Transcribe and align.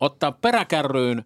ottaa 0.00 0.32
peräkärryyn 0.32 1.24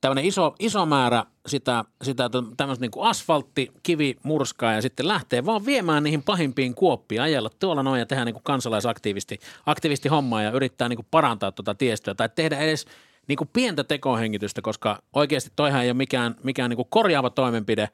tämmöinen 0.00 0.24
iso, 0.24 0.54
iso 0.58 0.86
määrä 0.86 1.24
sitä, 1.46 1.84
sitä 2.02 2.30
tämmöistä 2.56 2.82
niin 2.82 2.90
asfaltti, 3.00 3.72
kivi, 3.82 4.16
murskaa 4.22 4.72
ja 4.72 4.82
sitten 4.82 5.08
lähtee 5.08 5.46
vaan 5.46 5.66
viemään 5.66 6.02
niihin 6.02 6.22
pahimpiin 6.22 6.74
kuoppiin, 6.74 7.22
ajella 7.22 7.50
tuolla 7.58 7.82
noin 7.82 7.98
ja 7.98 8.06
tehdä 8.06 8.24
niin 8.24 8.34
kuin 8.34 8.42
kansalaisaktiivisti 8.42 9.38
aktivisti 9.66 10.08
hommaa 10.08 10.42
ja 10.42 10.50
yrittää 10.50 10.88
niin 10.88 11.06
parantaa 11.10 11.52
tuota 11.52 11.74
tiestöä 11.74 12.14
tai 12.14 12.28
tehdä 12.34 12.58
edes 12.58 12.86
niin 13.28 13.38
pientä 13.52 13.84
tekohengitystä, 13.84 14.62
koska 14.62 15.02
oikeasti 15.12 15.50
toihan 15.56 15.82
ei 15.82 15.88
ole 15.88 15.94
mikään, 15.94 16.34
mikään 16.42 16.70
niin 16.70 16.86
korjaava 16.90 17.30
toimenpide, 17.30 17.88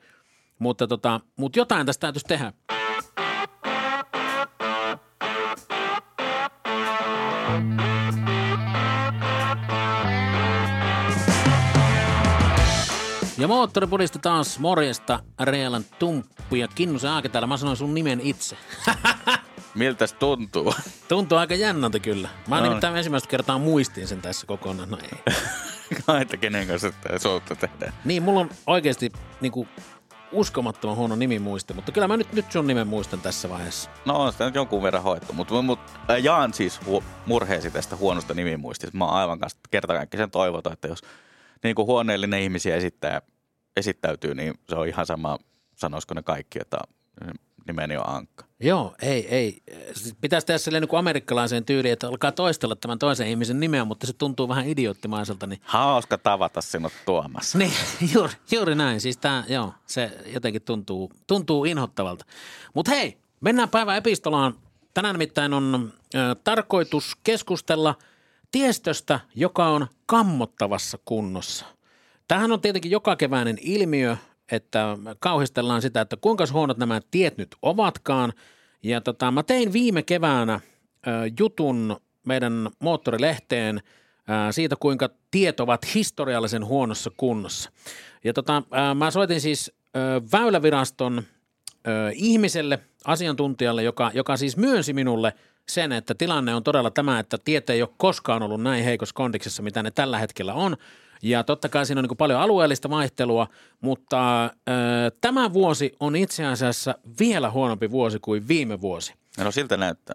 mutta, 0.58 0.86
tota, 0.86 1.20
mutta 1.36 1.58
jotain 1.58 1.86
tästä 1.86 2.00
täytyisi 2.00 2.26
tehdä. 2.26 2.52
Ja 13.42 13.48
moottoripodista 13.48 14.18
taas 14.18 14.58
morjesta, 14.58 15.20
Reelan 15.40 15.84
Tumppu 15.98 16.54
ja 16.54 16.68
Kinnusen 16.68 17.10
Aake 17.10 17.28
täällä. 17.28 17.46
Mä 17.46 17.56
sanoin 17.56 17.76
sun 17.76 17.94
nimen 17.94 18.20
itse. 18.20 18.56
Miltä 19.74 20.06
se 20.06 20.14
tuntuu? 20.14 20.74
Tuntuu 21.08 21.38
aika 21.38 21.54
jännältä 21.54 21.98
kyllä. 21.98 22.28
Mä 22.48 22.56
no. 22.56 22.62
nimittäin 22.62 22.96
ensimmäistä 22.96 23.28
kertaa 23.28 23.58
muistin 23.58 24.08
sen 24.08 24.22
tässä 24.22 24.46
kokonaan. 24.46 24.90
No 24.90 24.98
ei. 25.02 25.34
että 26.22 26.36
kenen 26.36 26.66
kanssa 26.66 26.92
tämä 27.02 27.18
soutta 27.18 27.56
tehdään. 27.56 27.92
Niin, 28.04 28.22
mulla 28.22 28.40
on 28.40 28.50
oikeasti 28.66 29.12
niin 29.40 29.52
kuin, 29.52 29.68
uskomattoman 30.32 30.96
huono 30.96 31.16
nimi 31.16 31.38
muisti, 31.38 31.74
mutta 31.74 31.92
kyllä 31.92 32.08
mä 32.08 32.16
nyt, 32.16 32.32
nyt 32.32 32.52
sun 32.52 32.66
nimen 32.66 32.86
muistan 32.86 33.20
tässä 33.20 33.48
vaiheessa. 33.48 33.90
No 34.04 34.14
on 34.14 34.32
sitä 34.32 34.44
nyt 34.44 34.54
jonkun 34.54 34.82
verran 34.82 35.02
hoettu, 35.02 35.32
mutta, 35.32 35.62
mutta 35.62 36.18
jaan 36.18 36.54
siis 36.54 36.80
hu- 36.80 37.02
murheesi 37.26 37.70
tästä 37.70 37.96
huonosta 37.96 38.34
nimimuistista. 38.34 38.96
Mä 38.96 39.04
oon 39.04 39.14
aivan 39.14 39.38
kanssa 39.38 39.58
kertakaikkisen 39.70 40.30
toivota, 40.30 40.72
että 40.72 40.88
jos 40.88 41.02
niin 41.64 41.74
kuin 41.74 41.86
huoneellinen 41.86 42.42
ihmisiä 42.42 42.76
esittää, 42.76 43.22
esittäytyy, 43.76 44.34
niin 44.34 44.54
se 44.68 44.74
on 44.74 44.88
ihan 44.88 45.06
sama, 45.06 45.38
sanoisiko 45.76 46.14
ne 46.14 46.22
kaikki, 46.22 46.58
että 46.60 46.78
nimeni 47.66 47.96
on 47.96 48.08
Ankka. 48.08 48.44
Joo, 48.60 48.94
ei, 49.02 49.28
ei. 49.28 49.62
Pitäisi 50.20 50.46
tehdä 50.46 50.58
silleen 50.58 50.82
niin 50.82 50.98
amerikkalaiseen 50.98 51.64
tyyliin, 51.64 51.92
että 51.92 52.08
alkaa 52.08 52.32
toistella 52.32 52.76
tämän 52.76 52.98
toisen 52.98 53.28
ihmisen 53.28 53.60
nimeä, 53.60 53.84
mutta 53.84 54.06
se 54.06 54.12
tuntuu 54.12 54.48
vähän 54.48 54.68
idioottimaiselta. 54.68 55.46
Niin... 55.46 55.60
Hauska 55.62 56.18
tavata 56.18 56.60
sinut 56.60 56.92
Tuomas. 57.06 57.54
Niin, 57.62 57.72
juuri, 58.14 58.32
juuri 58.52 58.74
näin. 58.74 59.00
Siis 59.00 59.16
tämä, 59.16 59.44
joo, 59.48 59.74
se 59.86 60.10
jotenkin 60.26 60.62
tuntuu, 60.62 61.12
tuntuu 61.26 61.64
inhottavalta. 61.64 62.24
Mutta 62.74 62.90
hei, 62.90 63.18
mennään 63.40 63.68
päivän 63.68 63.96
epistolaan. 63.96 64.54
Tänään 64.94 65.14
nimittäin 65.14 65.54
on 65.54 65.92
ö, 66.14 66.18
tarkoitus 66.44 67.16
keskustella 67.24 67.94
tiestöstä, 68.52 69.20
joka 69.34 69.66
on 69.68 69.86
kammottavassa 70.06 70.98
kunnossa. 71.04 71.66
Tähän 72.28 72.52
on 72.52 72.60
tietenkin 72.60 72.90
joka 72.90 73.16
keväinen 73.16 73.58
ilmiö, 73.60 74.16
että 74.52 74.98
kauhistellaan 75.18 75.82
sitä, 75.82 76.00
että 76.00 76.16
kuinka 76.16 76.44
huonot 76.52 76.78
nämä 76.78 77.00
tiet 77.10 77.38
nyt 77.38 77.56
ovatkaan. 77.62 78.32
Ja 78.82 79.00
tota, 79.00 79.30
mä 79.30 79.42
tein 79.42 79.72
viime 79.72 80.02
keväänä 80.02 80.60
jutun 81.38 81.96
meidän 82.26 82.70
moottorilehteen 82.78 83.82
siitä, 84.50 84.76
kuinka 84.80 85.08
tiet 85.30 85.60
ovat 85.60 85.94
historiallisen 85.94 86.66
huonossa 86.66 87.10
kunnossa. 87.16 87.70
Ja 88.24 88.32
tota, 88.32 88.62
mä 88.94 89.10
soitin 89.10 89.40
siis 89.40 89.72
Väyläviraston 90.32 91.22
ihmiselle, 92.14 92.78
asiantuntijalle, 93.04 93.82
joka, 93.82 94.10
joka 94.14 94.36
siis 94.36 94.56
myönsi 94.56 94.92
minulle 94.92 95.32
sen, 95.68 95.92
että 95.92 96.14
tilanne 96.14 96.54
on 96.54 96.62
todella 96.62 96.90
tämä, 96.90 97.18
että 97.18 97.38
tiet 97.44 97.70
ei 97.70 97.82
ole 97.82 97.90
koskaan 97.96 98.42
ollut 98.42 98.62
näin 98.62 98.84
heikossa 98.84 99.14
kondiksessa, 99.14 99.62
mitä 99.62 99.82
ne 99.82 99.90
tällä 99.90 100.18
hetkellä 100.18 100.54
on– 100.54 100.76
ja 101.22 101.44
totta 101.44 101.68
kai 101.68 101.86
siinä 101.86 101.98
on 101.98 102.04
niin 102.08 102.16
paljon 102.16 102.40
alueellista 102.40 102.90
vaihtelua, 102.90 103.46
mutta 103.80 104.44
äh, 104.44 104.50
tämä 105.20 105.52
vuosi 105.52 105.96
on 106.00 106.16
itse 106.16 106.46
asiassa 106.46 106.94
vielä 107.20 107.50
huonompi 107.50 107.90
vuosi 107.90 108.18
kuin 108.18 108.48
viime 108.48 108.80
vuosi. 108.80 109.14
No 109.38 109.50
siltä 109.50 109.76
näyttää. 109.76 110.14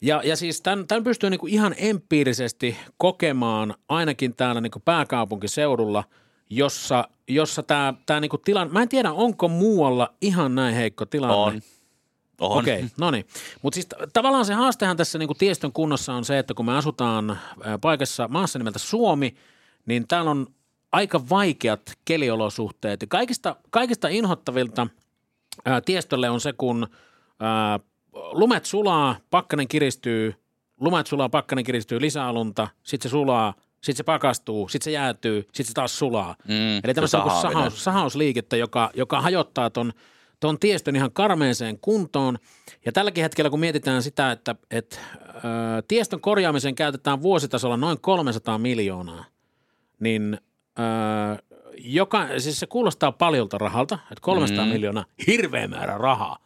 Ja, 0.00 0.22
ja 0.24 0.36
siis 0.36 0.60
tämän, 0.60 0.86
tämän 0.86 1.04
pystyy 1.04 1.30
niin 1.30 1.48
ihan 1.48 1.74
empiirisesti 1.78 2.76
kokemaan 2.96 3.74
ainakin 3.88 4.36
täällä 4.36 4.60
niin 4.60 4.72
pääkaupunkiseudulla, 4.84 6.04
jossa, 6.50 7.08
jossa 7.28 7.62
tämä, 7.62 7.94
tämä 8.06 8.20
niin 8.20 8.30
tilanne, 8.44 8.72
mä 8.72 8.82
en 8.82 8.88
tiedä 8.88 9.12
onko 9.12 9.48
muualla 9.48 10.14
ihan 10.20 10.54
näin 10.54 10.74
heikko 10.74 11.06
tilanne. 11.06 11.36
On. 11.36 11.60
On. 12.38 12.58
Okei, 12.58 12.76
okay, 12.76 12.88
no 12.98 13.10
niin. 13.10 13.26
Mutta 13.62 13.74
siis 13.74 13.86
tavallaan 14.12 14.44
se 14.44 14.54
haastehan 14.54 14.96
tässä 14.96 15.18
niin 15.18 15.28
tiestön 15.38 15.72
kunnossa 15.72 16.14
on 16.14 16.24
se, 16.24 16.38
että 16.38 16.54
kun 16.54 16.66
me 16.66 16.76
asutaan 16.76 17.38
paikassa 17.80 18.28
maassa 18.28 18.58
nimeltä 18.58 18.78
Suomi– 18.78 19.34
niin 19.88 20.08
täällä 20.08 20.30
on 20.30 20.46
aika 20.92 21.28
vaikeat 21.30 21.98
keliolosuhteet. 22.04 23.00
Ja 23.00 23.06
kaikista, 23.06 23.56
kaikista 23.70 24.08
inhottavilta 24.08 24.86
ää, 25.64 25.80
tiestölle 25.80 26.30
on 26.30 26.40
se, 26.40 26.52
kun 26.52 26.86
ää, 27.40 27.80
lumet 28.12 28.64
sulaa, 28.64 29.16
pakkanen 29.30 29.68
kiristyy, 29.68 30.34
lumet 30.80 31.06
sulaa, 31.06 31.28
pakkanen 31.28 31.64
kiristyy, 31.64 32.00
lisäalunta, 32.00 32.68
sitten 32.82 33.10
se 33.10 33.12
sulaa, 33.12 33.54
sitten 33.74 33.96
se 33.96 34.02
pakastuu, 34.02 34.68
sitten 34.68 34.84
se 34.84 34.90
jäätyy, 34.90 35.42
sitten 35.42 35.66
se 35.66 35.72
taas 35.72 35.98
sulaa. 35.98 36.36
Mm, 36.48 36.80
Eli 36.84 36.94
tämmöistä 36.94 37.22
on 37.22 37.40
sahaus, 37.40 37.84
sahausliikettä, 37.84 38.56
joka, 38.56 38.90
joka 38.94 39.20
hajottaa 39.20 39.70
ton, 39.70 39.92
ton 40.40 40.58
tiestön 40.58 40.96
ihan 40.96 41.12
karmeeseen 41.12 41.78
kuntoon. 41.78 42.38
Ja 42.86 42.92
tälläkin 42.92 43.22
hetkellä, 43.22 43.50
kun 43.50 43.60
mietitään 43.60 44.02
sitä, 44.02 44.32
että, 44.32 44.54
että 44.70 44.96
ää, 45.34 45.82
tiestön 45.88 46.20
korjaamiseen 46.20 46.74
käytetään 46.74 47.22
vuositasolla 47.22 47.76
noin 47.76 48.00
300 48.00 48.58
miljoonaa– 48.58 49.24
niin 50.00 50.38
öö, 50.78 50.84
joka, 51.78 52.28
siis 52.38 52.60
se 52.60 52.66
kuulostaa 52.66 53.12
paljolta 53.12 53.58
rahalta, 53.58 53.98
että 54.02 54.20
300 54.20 54.64
mm. 54.64 54.70
miljoonaa, 54.70 55.04
hirveä 55.26 55.68
määrä 55.68 55.98
rahaa. 55.98 56.38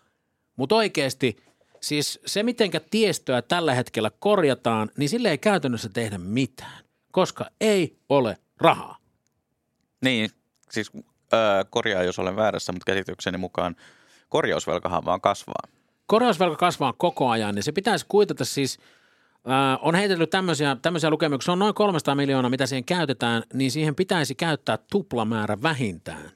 Mutta 0.56 0.74
oikeasti 0.74 1.36
siis 1.80 2.20
se, 2.26 2.42
mitenkä 2.42 2.80
tiestöä 2.90 3.42
tällä 3.42 3.74
hetkellä 3.74 4.10
korjataan, 4.18 4.90
niin 4.96 5.08
sille 5.08 5.30
ei 5.30 5.38
käytännössä 5.38 5.88
tehdä 5.88 6.18
mitään, 6.18 6.84
koska 7.10 7.50
ei 7.60 7.96
ole 8.08 8.38
rahaa. 8.60 8.96
Niin, 10.04 10.30
siis 10.70 10.90
öö, 11.34 11.64
korjaa, 11.70 12.02
jos 12.02 12.18
olen 12.18 12.36
väärässä, 12.36 12.72
mutta 12.72 12.92
käsitykseni 12.92 13.38
mukaan 13.38 13.76
korjausvelkahan 14.28 15.04
vaan 15.04 15.20
kasvaa. 15.20 15.68
Korjausvelka 16.06 16.56
kasvaa 16.56 16.92
koko 16.92 17.28
ajan, 17.28 17.54
niin 17.54 17.62
se 17.62 17.72
pitäisi 17.72 18.06
kuitata 18.08 18.44
siis– 18.44 18.78
Äh, 19.48 19.78
on 19.82 19.94
heitellyt 19.94 20.30
tämmöisiä, 20.30 20.76
tämmöisiä 20.82 21.10
lukemia, 21.10 21.38
se 21.42 21.52
on 21.52 21.58
noin 21.58 21.74
300 21.74 22.14
miljoonaa, 22.14 22.50
mitä 22.50 22.66
siihen 22.66 22.84
käytetään, 22.84 23.42
niin 23.54 23.70
siihen 23.70 23.94
pitäisi 23.94 24.34
käyttää 24.34 24.78
tuplamäärä 24.90 25.62
vähintään. 25.62 26.30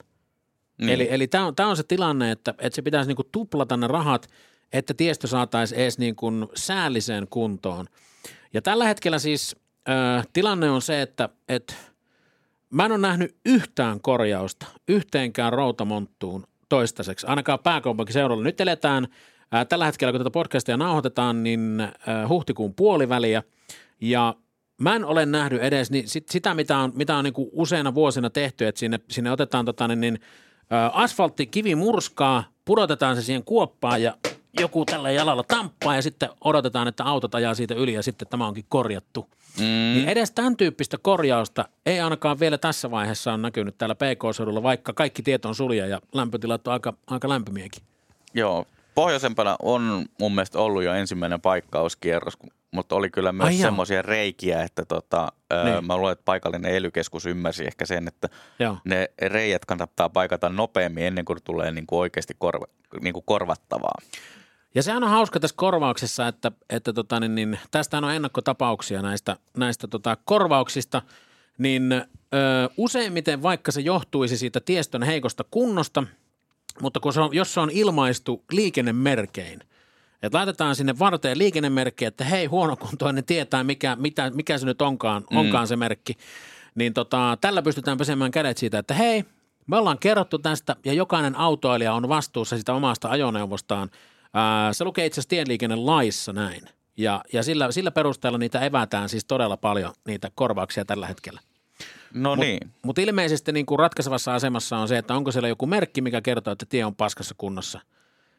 Mm. 0.81 0.89
Eli, 0.89 1.07
eli 1.11 1.27
tämä 1.27 1.45
on, 1.45 1.53
on 1.65 1.77
se 1.77 1.83
tilanne, 1.83 2.31
että, 2.31 2.53
että 2.57 2.75
se 2.75 2.81
pitäisi 2.81 3.07
niinku 3.07 3.23
tuplata 3.31 3.77
ne 3.77 3.87
rahat, 3.87 4.29
että 4.73 4.93
tiestö 4.93 5.27
saataisiin 5.27 5.81
edes 5.81 5.97
niinku 5.97 6.31
säälliseen 6.55 7.27
kuntoon. 7.29 7.85
Ja 8.53 8.61
tällä 8.61 8.85
hetkellä 8.85 9.19
siis 9.19 9.55
äh, 9.89 10.27
tilanne 10.33 10.69
on 10.69 10.81
se, 10.81 11.01
että, 11.01 11.29
että 11.49 11.73
mä 12.73 12.85
en 12.85 12.91
ole 12.91 12.99
nähnyt 12.99 13.35
yhtään 13.45 14.01
korjausta 14.01 14.65
yhteenkään 14.87 15.53
routamonttuun 15.53 16.47
toistaiseksi, 16.69 17.27
ainakaan 17.27 17.59
pääkaupunkiseudulla. 17.59 18.43
Nyt 18.43 18.61
eletään– 18.61 19.07
Tällä 19.69 19.85
hetkellä, 19.85 20.11
kun 20.11 20.19
tätä 20.19 20.31
podcastia 20.31 20.77
nauhoitetaan, 20.77 21.43
niin 21.43 21.87
huhtikuun 22.29 22.73
puoliväliä 22.73 23.43
ja 24.01 24.35
mä 24.81 24.95
en 24.95 25.05
ole 25.05 25.25
nähnyt 25.25 25.61
edes 25.61 25.91
niin 25.91 26.07
sit, 26.07 26.29
sitä, 26.29 26.53
mitä 26.53 26.77
on, 26.77 26.91
mitä 26.95 27.17
on 27.17 27.23
niin 27.23 27.33
kuin 27.33 27.49
useina 27.51 27.95
vuosina 27.95 28.29
tehty, 28.29 28.67
että 28.67 28.79
sinne, 28.79 28.99
sinne 29.09 29.31
otetaan 29.31 29.65
tota, 29.65 29.87
niin, 29.87 30.01
niin, 30.01 30.19
asfaltti, 30.93 31.47
kivi 31.47 31.75
murskaa, 31.75 32.43
pudotetaan 32.65 33.15
se 33.15 33.21
siihen 33.21 33.43
kuoppaan 33.43 34.01
ja 34.01 34.17
joku 34.59 34.85
tällä 34.85 35.11
jalalla 35.11 35.43
tamppaa 35.43 35.95
ja 35.95 36.01
sitten 36.01 36.29
odotetaan, 36.41 36.87
että 36.87 37.03
autot 37.03 37.35
ajaa 37.35 37.53
siitä 37.53 37.75
yli 37.75 37.93
ja 37.93 38.03
sitten 38.03 38.27
tämä 38.27 38.47
onkin 38.47 38.65
korjattu. 38.69 39.29
Mm. 39.59 39.63
Niin 39.63 40.09
edes 40.09 40.31
tämän 40.31 40.57
tyyppistä 40.57 40.97
korjausta 41.01 41.65
ei 41.85 41.99
ainakaan 41.99 42.39
vielä 42.39 42.57
tässä 42.57 42.91
vaiheessa 42.91 43.33
on 43.33 43.41
näkynyt 43.41 43.77
täällä 43.77 43.95
PK-seudulla, 43.95 44.63
vaikka 44.63 44.93
kaikki 44.93 45.23
tiet 45.23 45.45
on 45.45 45.55
sulja 45.55 45.87
ja 45.87 46.01
lämpötilat 46.13 46.67
on 46.67 46.73
aika, 46.73 46.93
aika 47.07 47.29
lämpimiäkin. 47.29 47.83
Joo, 48.33 48.65
pohjoisempana 48.95 49.55
on 49.61 50.05
mun 50.19 50.35
mielestä 50.35 50.59
ollut 50.59 50.83
jo 50.83 50.93
ensimmäinen 50.93 51.41
paikkauskierros, 51.41 52.37
mutta 52.71 52.95
oli 52.95 53.09
kyllä 53.09 53.31
myös 53.31 53.61
semmoisia 53.61 54.01
reikiä, 54.01 54.63
että 54.63 54.85
tota, 54.85 55.31
niin. 55.63 55.85
mä 55.85 55.97
luulen, 55.97 56.11
että 56.11 56.25
paikallinen 56.25 56.75
elykeskus 56.75 57.25
ymmärsi 57.25 57.67
ehkä 57.67 57.85
sen, 57.85 58.07
että 58.07 58.29
Joo. 58.59 58.77
ne 58.85 59.09
reijät 59.21 59.65
kannattaa 59.65 60.09
paikata 60.09 60.49
nopeammin 60.49 61.03
ennen 61.03 61.25
kuin 61.25 61.39
tulee 61.43 61.71
niin 61.71 61.87
kuin 61.87 61.99
oikeasti 61.99 62.35
korva, 62.39 62.65
niin 63.01 63.13
kuin 63.13 63.25
korvattavaa. 63.25 64.01
Ja 64.75 64.83
sehän 64.83 65.03
on 65.03 65.09
hauska 65.09 65.39
tässä 65.39 65.57
korvauksessa, 65.57 66.27
että, 66.27 66.51
että 66.69 66.93
tota, 66.93 67.19
niin, 67.19 67.35
niin, 67.35 67.59
tästä 67.71 67.97
on 67.97 68.13
ennakkotapauksia 68.13 69.01
näistä, 69.01 69.37
näistä 69.57 69.87
tota, 69.87 70.17
korvauksista, 70.25 71.01
niin 71.57 71.91
ö, 71.91 72.05
useimmiten 72.77 73.43
vaikka 73.43 73.71
se 73.71 73.81
johtuisi 73.81 74.37
siitä 74.37 74.59
tiestön 74.59 75.03
heikosta 75.03 75.45
kunnosta– 75.51 76.03
mutta 76.81 76.99
kun 76.99 77.13
se 77.13 77.21
on, 77.21 77.35
jos 77.35 77.53
se 77.53 77.59
on 77.59 77.69
ilmaistu 77.69 78.43
liikennemerkein, 78.51 79.59
että 80.21 80.37
laitetaan 80.37 80.75
sinne 80.75 80.99
varteen 80.99 81.37
liikennemerkki, 81.37 82.05
että 82.05 82.23
hei 82.23 82.45
huonokuntoinen 82.45 83.23
tietää 83.23 83.63
mikä, 83.63 83.95
mitä, 83.95 84.31
mikä 84.33 84.57
se 84.57 84.65
nyt 84.65 84.81
onkaan, 84.81 85.23
mm. 85.31 85.37
onkaan 85.37 85.67
se 85.67 85.75
merkki, 85.75 86.17
niin 86.75 86.93
tota, 86.93 87.37
tällä 87.41 87.61
pystytään 87.61 87.97
pesemään 87.97 88.31
kädet 88.31 88.57
siitä, 88.57 88.79
että 88.79 88.93
hei, 88.93 89.25
me 89.67 89.77
ollaan 89.77 89.99
kerrottu 89.99 90.39
tästä 90.39 90.75
ja 90.85 90.93
jokainen 90.93 91.35
autoilija 91.35 91.93
on 91.93 92.09
vastuussa 92.09 92.57
sitä 92.57 92.73
omasta 92.73 93.09
ajoneuvostaan. 93.09 93.89
Ää, 94.33 94.73
se 94.73 94.83
lukee 94.83 95.05
itse 95.05 95.19
asiassa 95.19 95.29
tieliikennelaissa 95.29 96.33
näin. 96.33 96.61
Ja, 96.97 97.23
ja 97.33 97.43
sillä, 97.43 97.71
sillä 97.71 97.91
perusteella 97.91 98.37
niitä 98.37 98.59
evätään 98.59 99.09
siis 99.09 99.25
todella 99.25 99.57
paljon, 99.57 99.93
niitä 100.07 100.31
korvauksia 100.35 100.85
tällä 100.85 101.07
hetkellä. 101.07 101.39
No 102.13 102.35
mut, 102.35 102.45
niin. 102.45 102.71
Mutta 102.81 103.01
ilmeisesti 103.01 103.51
niin 103.51 103.65
kuin 103.65 103.79
ratkaisevassa 103.79 104.35
asemassa 104.35 104.77
on 104.77 104.87
se, 104.87 104.97
että 104.97 105.15
onko 105.15 105.31
siellä 105.31 105.49
joku 105.49 105.65
merkki, 105.65 106.01
mikä 106.01 106.21
kertoo, 106.21 106.51
että 106.51 106.65
tie 106.69 106.85
on 106.85 106.95
paskassa 106.95 107.35
kunnossa. 107.37 107.79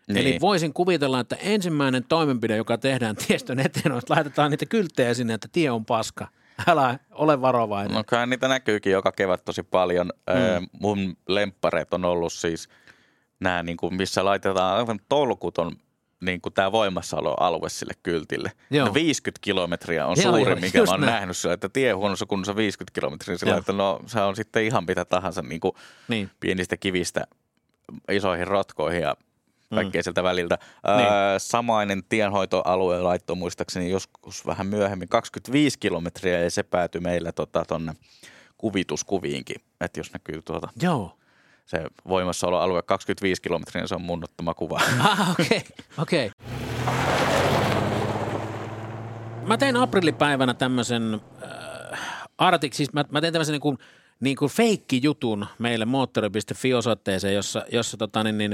Niin. 0.08 0.18
Eli 0.18 0.38
voisin 0.40 0.72
kuvitella, 0.72 1.20
että 1.20 1.36
ensimmäinen 1.36 2.04
toimenpide, 2.04 2.56
joka 2.56 2.78
tehdään 2.78 3.16
tiestön 3.26 3.60
eteen, 3.60 3.92
on, 3.92 3.98
että 3.98 4.14
laitetaan 4.14 4.50
niitä 4.50 4.66
kylttejä 4.66 5.14
sinne, 5.14 5.34
että 5.34 5.48
tie 5.52 5.70
on 5.70 5.84
paska. 5.84 6.28
Älä 6.66 6.98
ole 7.10 7.40
varovainen. 7.40 7.94
No 7.94 8.04
kyllä 8.04 8.26
niitä 8.26 8.48
näkyykin 8.48 8.92
joka 8.92 9.12
kevät 9.12 9.44
tosi 9.44 9.62
paljon. 9.62 10.12
Mm. 10.60 10.66
mun 10.80 11.16
lemppareet 11.28 11.94
on 11.94 12.04
ollut 12.04 12.32
siis 12.32 12.68
nämä, 13.40 13.62
niin 13.62 13.76
kuin, 13.76 13.94
missä 13.94 14.24
laitetaan 14.24 14.76
aivan 14.76 15.00
tolkuton 15.08 15.76
niin 16.20 16.40
kuin 16.40 16.52
tämä 16.52 16.72
voimassaoloalue 16.72 17.68
sille 17.68 17.92
kyltille. 18.02 18.52
Joo. 18.70 18.94
50 18.94 19.38
kilometriä 19.44 20.06
on 20.06 20.16
joo, 20.22 20.36
suuri, 20.36 20.50
joo, 20.50 20.60
mikä 20.60 20.82
mä 20.82 20.90
oon 20.90 21.00
näin. 21.00 21.12
nähnyt 21.12 21.36
sillä, 21.36 21.54
että 21.54 21.68
tie 21.68 21.92
huonossa 21.92 22.26
kunnossa 22.26 22.56
50 22.56 23.00
kilometriä. 23.00 23.38
Sillä, 23.38 23.56
että 23.56 23.72
no 23.72 24.00
se 24.06 24.20
on 24.20 24.36
sitten 24.36 24.64
ihan 24.64 24.84
mitä 24.88 25.04
tahansa 25.04 25.42
niin 25.42 25.60
kuin 25.60 25.72
niin. 26.08 26.30
pienistä 26.40 26.76
kivistä 26.76 27.24
isoihin 28.10 28.46
rotkoihin 28.46 29.02
ja 29.02 29.16
kaikkea 29.74 30.00
mm. 30.00 30.02
sieltä 30.02 30.22
väliltä. 30.22 30.58
Niin. 30.96 31.06
Öö, 31.06 31.38
samainen 31.38 32.02
tienhoitoalue 32.08 33.00
laittoi 33.00 33.36
muistaakseni 33.36 33.90
joskus 33.90 34.46
vähän 34.46 34.66
myöhemmin 34.66 35.08
25 35.08 35.78
kilometriä 35.78 36.40
ja 36.40 36.50
se 36.50 36.62
päätyi 36.62 37.00
meillä 37.00 37.32
tuonne 37.32 37.92
tota, 37.92 37.94
kuvituskuviinkin, 38.58 39.56
että 39.80 40.00
jos 40.00 40.12
näkyy 40.12 40.42
tuota. 40.42 40.68
Joo 40.82 41.18
se 41.68 41.84
voimassaoloalue 42.08 42.82
25 42.82 43.42
kilometriä, 43.42 43.82
niin 43.82 43.88
se 43.88 43.94
on 43.94 44.02
mun 44.02 44.24
ottama 44.24 44.54
kuva. 44.54 44.80
Ah, 45.00 45.30
okei, 45.30 45.46
okay, 45.46 45.60
okei. 45.98 46.26
Okay. 46.26 46.58
Mä 49.46 49.56
tein 49.56 49.76
aprillipäivänä 49.76 50.54
tämmöisen 50.54 51.20
äh, 51.42 52.00
artik, 52.38 52.74
siis 52.74 52.92
mä, 52.92 53.04
mä 53.10 53.20
tein 53.20 53.32
tämmöisen 53.32 53.52
niin 53.52 53.60
kuin, 53.60 53.78
niin 54.20 54.36
kuin 54.36 54.50
feikki-jutun 54.50 55.46
meille 55.58 55.84
moottori.fi-osoitteeseen, 55.84 57.34
jossa, 57.34 57.64
jossa 57.72 57.96
tota, 57.96 58.24
niin, 58.24 58.38
niin, 58.38 58.52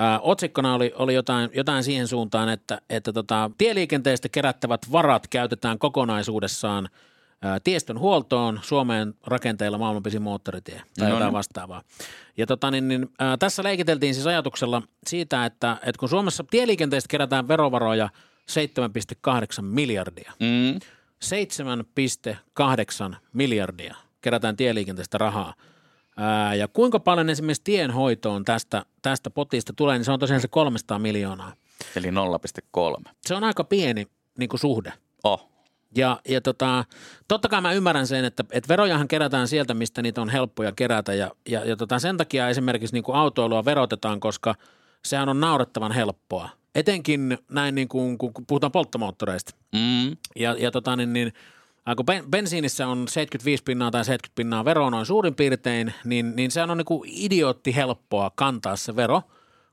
äh, 0.00 0.20
otsikkona 0.22 0.74
oli, 0.74 0.92
oli 0.94 1.14
jotain, 1.14 1.50
jotain 1.54 1.84
siihen 1.84 2.08
suuntaan, 2.08 2.48
että, 2.48 2.80
että 2.90 3.12
tota, 3.12 3.50
tieliikenteestä 3.58 4.28
kerättävät 4.28 4.92
varat 4.92 5.28
käytetään 5.28 5.78
kokonaisuudessaan– 5.78 6.88
tiestön 7.64 7.98
huoltoon 7.98 8.60
Suomeen 8.62 9.14
rakenteilla 9.26 9.78
maailman 9.78 10.02
pisin 10.02 10.22
moottoritie 10.22 10.82
tai 10.98 11.08
no, 11.08 11.14
jotain 11.14 11.28
niin. 11.28 11.32
vastaavaa. 11.32 11.82
Ja 12.36 12.46
tota, 12.46 12.70
niin, 12.70 12.88
niin, 12.88 13.08
ää, 13.18 13.36
tässä 13.36 13.62
leikiteltiin 13.62 14.14
siis 14.14 14.26
ajatuksella 14.26 14.82
siitä, 15.06 15.46
että, 15.46 15.76
että 15.82 15.98
kun 15.98 16.08
Suomessa 16.08 16.44
tieliikenteestä 16.50 17.08
kerätään 17.08 17.48
verovaroja 17.48 18.08
7,8 19.28 19.62
miljardia, 19.62 20.32
mm. 20.40 20.78
7,8 23.10 23.16
miljardia 23.32 23.96
kerätään 24.20 24.56
tieliikenteestä 24.56 25.18
rahaa. 25.18 25.54
Ää, 26.16 26.54
ja 26.54 26.68
kuinka 26.68 27.00
paljon 27.00 27.30
esimerkiksi 27.30 27.62
tienhoitoon 27.64 28.44
tästä, 28.44 28.84
tästä 29.02 29.30
potista 29.30 29.72
tulee, 29.76 29.98
niin 29.98 30.04
se 30.04 30.12
on 30.12 30.18
tosiaan 30.18 30.42
se 30.42 30.48
300 30.48 30.98
miljoonaa. 30.98 31.52
Eli 31.96 32.08
0,3. 32.10 33.10
Se 33.26 33.34
on 33.34 33.44
aika 33.44 33.64
pieni 33.64 34.06
niin 34.38 34.48
kuin 34.48 34.60
suhde. 34.60 34.92
Oh. 35.24 35.51
Ja, 35.96 36.20
ja 36.28 36.40
tota, 36.40 36.84
totta 37.28 37.48
kai 37.48 37.60
mä 37.60 37.72
ymmärrän 37.72 38.06
sen, 38.06 38.24
että, 38.24 38.44
että 38.52 38.68
verojahan 38.68 39.08
kerätään 39.08 39.48
sieltä, 39.48 39.74
mistä 39.74 40.02
niitä 40.02 40.22
on 40.22 40.28
helppoja 40.28 40.72
kerätä 40.72 41.14
ja, 41.14 41.30
ja, 41.48 41.64
ja 41.64 41.76
tota, 41.76 41.98
sen 41.98 42.16
takia 42.16 42.48
esimerkiksi 42.48 42.94
niin 42.94 43.04
kuin 43.04 43.16
autoilua 43.16 43.64
verotetaan, 43.64 44.20
koska 44.20 44.54
sehän 45.04 45.28
on 45.28 45.40
naurettavan 45.40 45.92
helppoa. 45.92 46.48
Etenkin 46.74 47.38
näin 47.50 47.74
niin 47.74 47.88
kuin, 47.88 48.18
kun 48.18 48.32
puhutaan 48.46 48.72
polttomoottoreista. 48.72 49.54
Mm. 49.72 50.16
Ja, 50.36 50.56
ja 50.58 50.70
tota, 50.70 50.96
niin, 50.96 51.12
niin, 51.12 51.32
kun 51.96 52.06
bensiinissä 52.30 52.88
on 52.88 53.08
75 53.08 53.62
pinnaa 53.62 53.90
tai 53.90 54.04
70 54.04 54.34
pinnaa 54.34 54.64
veroa 54.64 54.90
noin 54.90 55.06
suurin 55.06 55.34
piirtein, 55.34 55.94
niin, 56.04 56.36
niin 56.36 56.50
se 56.50 56.62
on 56.62 56.78
niin 56.78 56.84
kuin 56.84 57.10
idiootti 57.12 57.76
helppoa 57.76 58.30
kantaa 58.34 58.76
se 58.76 58.96
vero, 58.96 59.22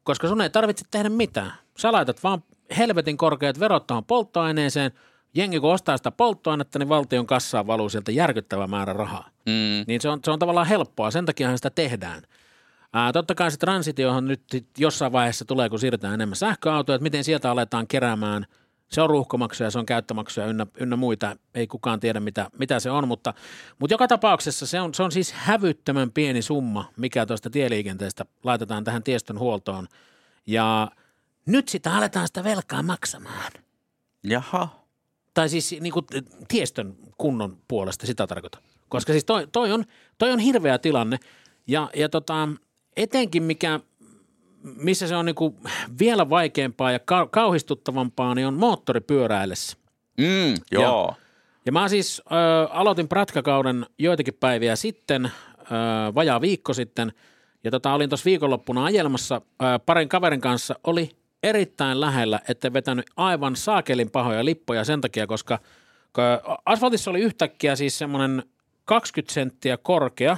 koska 0.04 0.28
sun 0.28 0.42
ei 0.42 0.50
tarvitse 0.50 0.86
tehdä 0.92 1.10
mitään. 1.10 1.54
Sä 1.78 1.92
laitat 1.92 2.24
vaan 2.24 2.44
helvetin 2.78 3.18
korkeat 3.18 3.60
verot 3.60 3.88
tuohon 3.88 4.06
polttoaineeseen– 4.06 4.92
jengi 5.34 5.60
kun 5.60 5.74
ostaa 5.74 5.98
sitä 5.98 6.12
polttoainetta, 6.12 6.80
niin 6.80 6.90
valtion 6.90 7.28
kassaan 7.28 7.68
valuu 7.68 7.90
sieltä 7.90 8.12
järkyttävä 8.12 8.68
määrä 8.68 8.94
rahaa. 8.94 9.30
Mm. 9.46 9.84
Niin 9.88 10.02
se 10.02 10.10
on, 10.10 10.20
se 10.24 10.32
on 10.32 10.40
tavallaan 10.40 10.68
helppoa, 10.68 11.12
sen 11.12 11.26
takia 11.26 11.58
sitä 11.58 11.70
tehdään. 11.70 12.24
Ää, 12.94 13.12
totta 13.12 13.36
kai 13.36 13.52
se 13.52 13.58
transitiohan 13.58 14.26
nyt 14.26 14.44
jossain 14.78 15.12
vaiheessa 15.12 15.46
tulee, 15.46 15.70
kun 15.70 15.80
siirretään 15.80 16.14
enemmän 16.14 16.36
sähköautoja, 16.36 16.96
että 16.96 17.04
miten 17.04 17.24
sieltä 17.24 17.52
aletaan 17.52 17.88
keräämään. 17.88 18.46
Se 18.88 19.02
on 19.02 19.10
ruuhkomaksuja, 19.10 19.72
se 19.72 19.80
on 19.80 19.86
käyttömaksuja 19.86 20.48
ynnä, 20.48 20.68
ynnä 20.80 20.96
muita. 20.96 21.36
Ei 21.56 21.68
kukaan 21.68 22.00
tiedä, 22.00 22.20
mitä, 22.20 22.50
mitä 22.60 22.80
se 22.80 22.92
on, 22.92 23.08
mutta, 23.08 23.34
mutta 23.80 23.94
joka 23.94 24.08
tapauksessa 24.08 24.68
se 24.68 24.82
on, 24.82 24.94
se 24.94 25.04
on 25.04 25.12
siis 25.12 25.32
hävyttömän 25.32 26.12
pieni 26.12 26.42
summa, 26.42 26.86
mikä 26.98 27.26
tuosta 27.26 27.50
tieliikenteestä 27.50 28.26
laitetaan 28.44 28.84
tähän 28.84 29.04
tiestön 29.04 29.40
huoltoon. 29.40 29.88
Ja 30.46 30.92
nyt 31.46 31.70
sitä 31.70 31.96
aletaan 31.96 32.28
sitä 32.28 32.44
velkaa 32.44 32.84
maksamaan. 32.84 33.52
Jaha. 34.24 34.79
Tai 35.40 35.50
siis 35.50 35.76
niin 35.80 35.94
kuin, 35.94 36.06
tiestön 36.48 36.96
kunnon 37.18 37.58
puolesta 37.68 38.08
sitä 38.08 38.28
tarkoitan. 38.28 38.62
Koska 38.90 39.14
siis 39.14 39.26
toi, 39.26 39.48
toi, 39.52 39.72
on, 39.72 39.86
toi 40.18 40.32
on 40.32 40.40
hirveä 40.40 40.78
tilanne 40.78 41.18
ja, 41.68 41.90
ja 41.96 42.10
tota, 42.10 42.50
etenkin 42.98 43.44
mikä, 43.44 43.80
missä 44.64 45.08
se 45.08 45.16
on 45.16 45.26
niin 45.26 45.36
kuin 45.36 45.56
vielä 46.00 46.30
vaikeampaa 46.30 46.92
ja 46.92 47.00
ka- 47.00 47.28
kauhistuttavampaa, 47.28 48.36
niin 48.36 48.48
on 48.48 48.54
moottoripyöräillessä. 48.54 49.78
Mm, 50.18 50.54
joo. 50.72 51.06
Ja, 51.08 51.16
ja 51.66 51.72
mä 51.72 51.90
siis 51.90 52.22
ö, 52.26 52.34
aloitin 52.70 53.08
pratkakauden 53.08 53.86
joitakin 53.98 54.38
päiviä 54.40 54.76
sitten, 54.76 55.26
ö, 55.26 55.30
vajaa 56.16 56.42
viikko 56.42 56.74
sitten, 56.74 57.14
ja 57.64 57.72
tota, 57.72 57.94
olin 57.94 58.10
tuossa 58.10 58.26
viikonloppuna 58.26 58.86
ajelmassa 58.86 59.36
ö, 59.36 59.66
parin 59.86 60.10
kaverin 60.10 60.42
kanssa, 60.42 60.76
oli 60.84 61.19
erittäin 61.44 62.02
lähellä, 62.02 62.40
että 62.48 62.74
vetänyt 62.74 63.06
aivan 63.18 63.56
saakelin 63.56 64.12
pahoja 64.12 64.46
lippoja 64.46 64.84
sen 64.84 65.02
takia, 65.02 65.28
koska 65.28 65.60
asfaltissa 66.66 67.12
oli 67.12 67.20
yhtäkkiä 67.20 67.76
siis 67.76 67.98
semmoinen 67.98 68.44
20 68.86 69.34
senttiä 69.34 69.78
korkea 69.78 70.38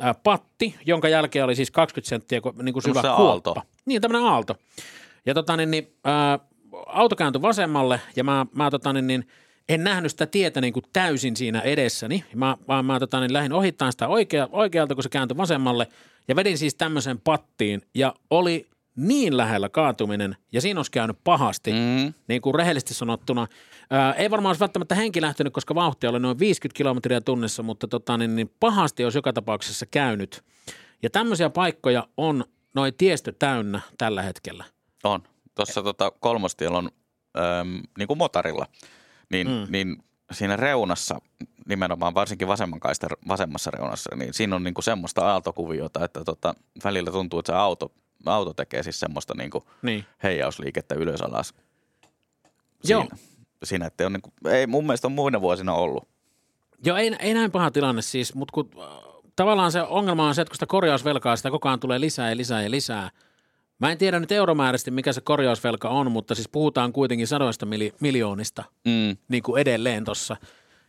ää, 0.00 0.14
patti, 0.14 0.74
jonka 0.86 1.08
jälkeen 1.08 1.44
oli 1.44 1.56
siis 1.56 1.70
20 1.70 2.08
senttiä 2.08 2.40
niin 2.62 2.72
kuin 2.72 2.82
syvä 2.82 3.02
kuoppa. 3.02 3.30
aalto. 3.30 3.62
Niin, 3.86 4.02
tämmöinen 4.02 4.28
aalto. 4.28 4.56
Ja 5.26 5.34
tota 5.34 5.56
niin, 5.56 5.70
niin 5.70 5.94
ää, 6.04 6.38
auto 6.86 7.16
kääntyi 7.16 7.42
vasemmalle 7.42 8.00
ja 8.16 8.24
mä, 8.24 8.46
mä 8.54 8.70
tota 8.70 8.92
niin, 8.92 9.06
niin 9.06 9.28
en 9.68 9.84
nähnyt 9.84 10.10
sitä 10.10 10.26
tietä 10.26 10.60
niin 10.60 10.72
kuin 10.72 10.84
täysin 10.92 11.36
siinä 11.36 11.60
edessäni, 11.60 12.24
mä, 12.34 12.56
vaan 12.68 12.86
mä 12.86 13.00
tota, 13.00 13.20
niin 13.20 13.32
lähdin 13.32 13.52
ohittain 13.52 13.92
sitä 13.92 14.08
oikea, 14.08 14.48
oikealta, 14.52 14.94
kun 14.94 15.02
se 15.02 15.08
kääntyi 15.08 15.36
vasemmalle 15.36 15.88
ja 16.28 16.36
vedin 16.36 16.58
siis 16.58 16.74
tämmöisen 16.74 17.20
pattiin 17.20 17.82
ja 17.94 18.14
oli 18.30 18.71
niin 18.96 19.36
lähellä 19.36 19.68
kaatuminen, 19.68 20.36
ja 20.52 20.60
siinä 20.60 20.78
olisi 20.78 20.90
käynyt 20.90 21.16
pahasti, 21.24 21.72
mm. 21.72 22.14
niin 22.28 22.42
kuin 22.42 22.54
rehellisesti 22.54 22.94
sanottuna. 22.94 23.46
Ää, 23.90 24.12
ei 24.12 24.30
varmaan 24.30 24.50
olisi 24.50 24.60
välttämättä 24.60 24.94
henki 24.94 25.20
lähtenyt, 25.20 25.52
koska 25.52 25.74
vauhtia 25.74 26.10
oli 26.10 26.20
noin 26.20 26.38
50 26.38 26.76
kilometriä 26.76 27.20
tunnissa, 27.20 27.62
mutta 27.62 27.88
tota, 27.88 28.16
niin, 28.16 28.36
niin 28.36 28.50
pahasti 28.60 29.04
olisi 29.04 29.18
joka 29.18 29.32
tapauksessa 29.32 29.86
käynyt. 29.86 30.44
Ja 31.02 31.10
tämmöisiä 31.10 31.50
paikkoja 31.50 32.08
on 32.16 32.44
noin 32.74 32.94
tiestö 32.94 33.32
täynnä 33.38 33.80
tällä 33.98 34.22
hetkellä. 34.22 34.64
On. 35.04 35.22
Tuossa 35.54 35.82
tota, 35.82 36.10
kolmostiellä 36.20 36.78
on 36.78 36.90
äm, 37.60 37.82
niin 37.98 38.08
kuin 38.08 38.18
motarilla, 38.18 38.66
niin, 39.30 39.48
mm. 39.48 39.66
niin 39.68 40.02
siinä 40.32 40.56
reunassa, 40.56 41.20
nimenomaan 41.66 42.14
varsinkin 42.14 42.48
vasemman 42.48 42.80
kaista 42.80 43.06
vasemmassa 43.28 43.70
reunassa, 43.70 44.16
niin 44.16 44.34
siinä 44.34 44.56
on 44.56 44.64
niin 44.64 44.74
kuin 44.74 44.84
semmoista 44.84 45.32
aaltokuviota, 45.32 46.04
että 46.04 46.24
tota, 46.24 46.54
välillä 46.84 47.10
tuntuu, 47.10 47.38
että 47.38 47.52
se 47.52 47.56
auto 47.56 47.92
auto 48.26 48.54
tekee 48.54 48.82
siis 48.82 49.00
semmoista 49.00 49.34
niin 49.36 49.50
kuin 49.50 49.64
niin. 49.82 50.04
heijausliikettä 50.22 50.94
ylös 50.94 51.20
alas. 51.20 51.54
Siinä, 52.84 53.00
Joo. 53.00 53.08
Siinä, 53.64 53.86
että 53.86 54.06
on 54.06 54.12
niin 54.12 54.22
kuin, 54.22 54.54
ei 54.54 54.66
mun 54.66 54.86
mielestä 54.86 55.06
on 55.06 55.12
muina 55.12 55.40
vuosina 55.40 55.74
ollut. 55.74 56.08
Joo, 56.84 56.96
ei, 56.96 57.16
ei 57.18 57.34
näin 57.34 57.50
paha 57.50 57.70
tilanne 57.70 58.02
siis, 58.02 58.34
mutta 58.34 58.52
kun, 58.52 58.70
äh, 58.80 58.86
tavallaan 59.36 59.72
se 59.72 59.82
ongelma 59.82 60.28
on 60.28 60.34
se, 60.34 60.42
että 60.42 60.50
kun 60.50 60.56
sitä 60.56 60.66
korjausvelkaa 60.66 61.36
sitä 61.36 61.50
koko 61.50 61.68
ajan 61.68 61.80
tulee 61.80 62.00
lisää 62.00 62.30
ja 62.30 62.36
lisää 62.36 62.62
ja 62.62 62.70
lisää. 62.70 63.10
Mä 63.78 63.92
en 63.92 63.98
tiedä 63.98 64.20
nyt 64.20 64.32
euromääräisesti, 64.32 64.90
mikä 64.90 65.12
se 65.12 65.20
korjausvelka 65.20 65.88
on, 65.88 66.12
mutta 66.12 66.34
siis 66.34 66.48
puhutaan 66.48 66.92
kuitenkin 66.92 67.26
sadoista 67.26 67.66
mili- 67.66 67.94
miljoonista 68.00 68.64
mm. 68.84 69.16
niin 69.28 69.42
kuin 69.42 69.60
edelleen 69.60 70.04
tuossa. 70.04 70.36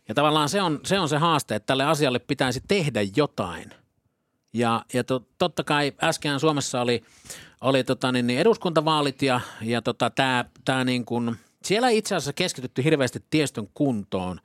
Ja 0.08 0.14
tavallaan 0.14 0.48
se 0.48 0.62
on, 0.62 0.80
se 0.84 0.98
on 0.98 1.08
se 1.08 1.16
haaste, 1.16 1.54
että 1.54 1.66
tälle 1.66 1.84
asialle 1.84 2.18
pitäisi 2.18 2.60
tehdä 2.68 3.00
jotain– 3.16 3.74
ja, 4.54 4.84
ja 4.92 5.04
to, 5.04 5.26
totta 5.38 5.64
kai 5.64 5.92
äsken 6.02 6.40
Suomessa 6.40 6.80
oli, 6.80 7.02
oli 7.60 7.84
tota, 7.84 8.12
niin, 8.12 8.26
niin 8.26 8.38
eduskuntavaalit 8.38 9.22
ja, 9.22 9.40
ja 9.62 9.82
tota, 9.82 10.10
tää, 10.10 10.44
tää 10.64 10.84
niin 10.84 11.04
kun, 11.04 11.36
siellä 11.64 11.88
itse 11.88 12.14
asiassa 12.14 12.32
keskitytty 12.32 12.84
hirveästi 12.84 13.24
tiestön 13.30 13.68
kuntoon. 13.74 14.40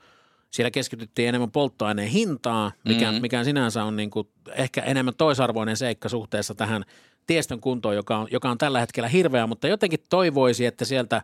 Siellä 0.51 0.71
keskityttiin 0.71 1.29
enemmän 1.29 1.51
polttoaineen 1.51 2.07
hintaa, 2.07 2.71
mikä, 2.85 3.05
mm-hmm. 3.05 3.21
mikä 3.21 3.43
sinänsä 3.43 3.83
on 3.83 3.95
niin 3.95 4.09
kuin 4.09 4.27
ehkä 4.51 4.81
enemmän 4.81 5.15
toisarvoinen 5.15 5.77
seikka 5.77 6.09
suhteessa 6.09 6.55
tähän 6.55 6.85
tiestön 7.27 7.59
kuntoon, 7.59 7.95
joka 7.95 8.17
on, 8.17 8.27
joka 8.31 8.49
on 8.49 8.57
tällä 8.57 8.79
hetkellä 8.79 9.09
hirveä, 9.09 9.47
mutta 9.47 9.67
jotenkin 9.67 9.99
toivoisi, 10.09 10.65
että 10.65 10.85
sieltä 10.85 11.21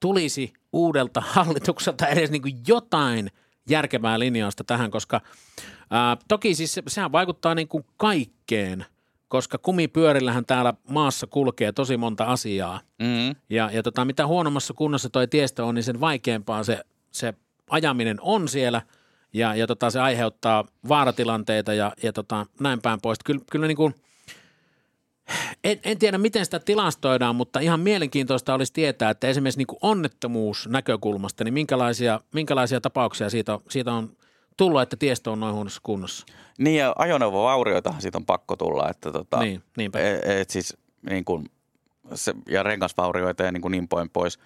tulisi 0.00 0.52
uudelta 0.72 1.22
hallitukselta 1.26 2.06
edes 2.06 2.30
niin 2.30 2.42
kuin 2.42 2.54
jotain 2.68 3.30
järkevää 3.68 4.18
linjausta 4.18 4.64
tähän, 4.64 4.90
koska 4.90 5.20
ää, 5.90 6.16
toki 6.28 6.54
siis 6.54 6.74
se, 6.74 6.82
sehän 6.86 7.12
vaikuttaa 7.12 7.54
niin 7.54 7.68
kuin 7.68 7.84
kaikkeen– 7.96 8.84
koska 9.32 9.58
kumipyörillähän 9.58 10.46
täällä 10.46 10.74
maassa 10.90 11.26
kulkee 11.26 11.72
tosi 11.72 11.96
monta 11.96 12.24
asiaa. 12.24 12.80
Mm. 12.98 13.36
Ja, 13.50 13.70
ja 13.72 13.82
tota, 13.82 14.04
mitä 14.04 14.26
huonommassa 14.26 14.74
kunnossa 14.74 15.10
toi 15.10 15.28
tiestö 15.28 15.64
on, 15.64 15.74
niin 15.74 15.82
sen 15.82 16.00
vaikeampaa 16.00 16.64
se, 16.64 16.84
se 17.10 17.34
ajaminen 17.70 18.18
on 18.20 18.48
siellä 18.48 18.82
ja, 19.32 19.54
ja 19.54 19.66
tota, 19.66 19.90
se 19.90 20.00
aiheuttaa 20.00 20.64
vaaratilanteita 20.88 21.74
ja, 21.74 21.92
ja 22.02 22.12
tota, 22.12 22.46
näin 22.60 22.82
päin 22.82 23.00
pois. 23.02 23.18
Kyllä, 23.24 23.40
kyllä 23.50 23.66
niin 23.66 23.76
kuin, 23.76 23.94
en, 25.64 25.80
en 25.84 25.98
tiedä, 25.98 26.18
miten 26.18 26.44
sitä 26.44 26.60
tilastoidaan, 26.60 27.36
mutta 27.36 27.60
ihan 27.60 27.80
mielenkiintoista 27.80 28.54
olisi 28.54 28.72
tietää, 28.72 29.10
että 29.10 29.28
esimerkiksi 29.28 29.58
niin 29.58 29.78
onnettomuusnäkökulmasta, 29.82 31.44
niin 31.44 31.54
minkälaisia, 31.54 32.20
minkälaisia 32.34 32.80
tapauksia 32.80 33.30
siitä, 33.30 33.58
siitä 33.68 33.92
on 33.92 34.16
tullut, 34.56 34.80
että 34.80 34.96
tiestö 34.96 35.30
on 35.30 35.40
noin 35.40 35.54
huonossa 35.54 35.80
kunnossa. 35.82 36.26
Niin 36.58 36.78
ja 36.78 36.94
ajoneuvovaurioitahan 36.98 38.02
siitä 38.02 38.18
on 38.18 38.26
pakko 38.26 38.56
tulla. 38.56 38.90
Että 38.90 39.12
tota, 39.12 39.40
niin, 39.40 39.62
niinpä. 39.76 39.98
Et, 39.98 40.20
et 40.24 40.50
siis 40.50 40.76
niin 41.10 41.24
kuin, 41.24 41.50
se, 42.14 42.34
ja 42.48 42.62
rengasvaurioita 42.62 43.42
ja 43.42 43.52
niin, 43.52 43.62
kuin 43.62 43.72
niin 43.72 43.88
poin 43.88 44.10
pois. 44.10 44.38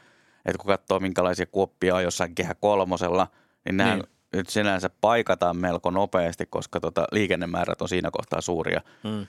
Että 0.46 0.58
kun 0.58 0.66
katsoo 0.66 1.00
minkälaisia 1.00 1.46
kuoppia 1.46 1.94
on 1.94 2.02
jossain 2.02 2.34
kehä 2.34 2.54
kolmosella, 2.54 3.26
niin 3.64 3.76
nämä 3.76 3.94
niin. 3.94 4.06
nyt 4.32 4.48
sinänsä 4.48 4.90
paikataan 5.00 5.56
melko 5.56 5.90
nopeasti, 5.90 6.46
koska 6.46 6.80
tota, 6.80 7.04
liikennemäärät 7.12 7.82
on 7.82 7.88
siinä 7.88 8.10
kohtaa 8.10 8.40
suuria. 8.40 8.80
Hmm. 9.02 9.26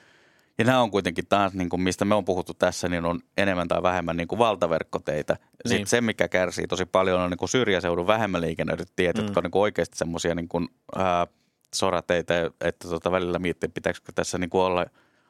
Ja 0.58 0.66
nämä 0.66 0.82
on 0.82 0.92
kuitenkin 0.92 1.28
taas, 1.28 1.54
niin 1.54 1.70
kuin 1.70 1.82
mistä 1.82 2.06
me 2.06 2.16
on 2.16 2.26
puhuttu 2.26 2.54
tässä, 2.54 2.90
niin 2.90 3.06
on 3.06 3.20
enemmän 3.38 3.68
tai 3.68 3.84
vähemmän 3.84 4.18
niin 4.18 4.28
kuin 4.28 4.40
valtaverkkoteitä. 4.40 5.34
Niin. 5.34 5.70
Sitten 5.70 5.88
se, 5.88 6.02
mikä 6.02 6.28
kärsii 6.28 6.68
tosi 6.68 6.86
paljon, 6.86 7.22
on 7.22 7.30
niin 7.30 7.38
kuin 7.38 7.50
syrjäseudun 7.50 8.08
vähemmän 8.08 8.42
liikennöidyt 8.42 8.92
tiet, 8.96 9.18
mm. 9.18 9.24
jotka 9.24 9.40
on 9.40 9.44
niin 9.44 9.52
kuin 9.52 9.62
oikeasti 9.62 9.98
semmoisia 9.98 10.36
niin 10.36 10.48
kuin, 10.48 10.68
ää, 10.96 11.28
sorateitä, 11.76 12.52
että 12.62 12.90
tota 12.90 13.12
välillä 13.12 13.40
miettii, 13.40 13.70
pitäisikö 13.70 14.12
tässä 14.16 14.38
niin 14.38 14.50
kuin 14.50 14.62
olla 14.62 14.86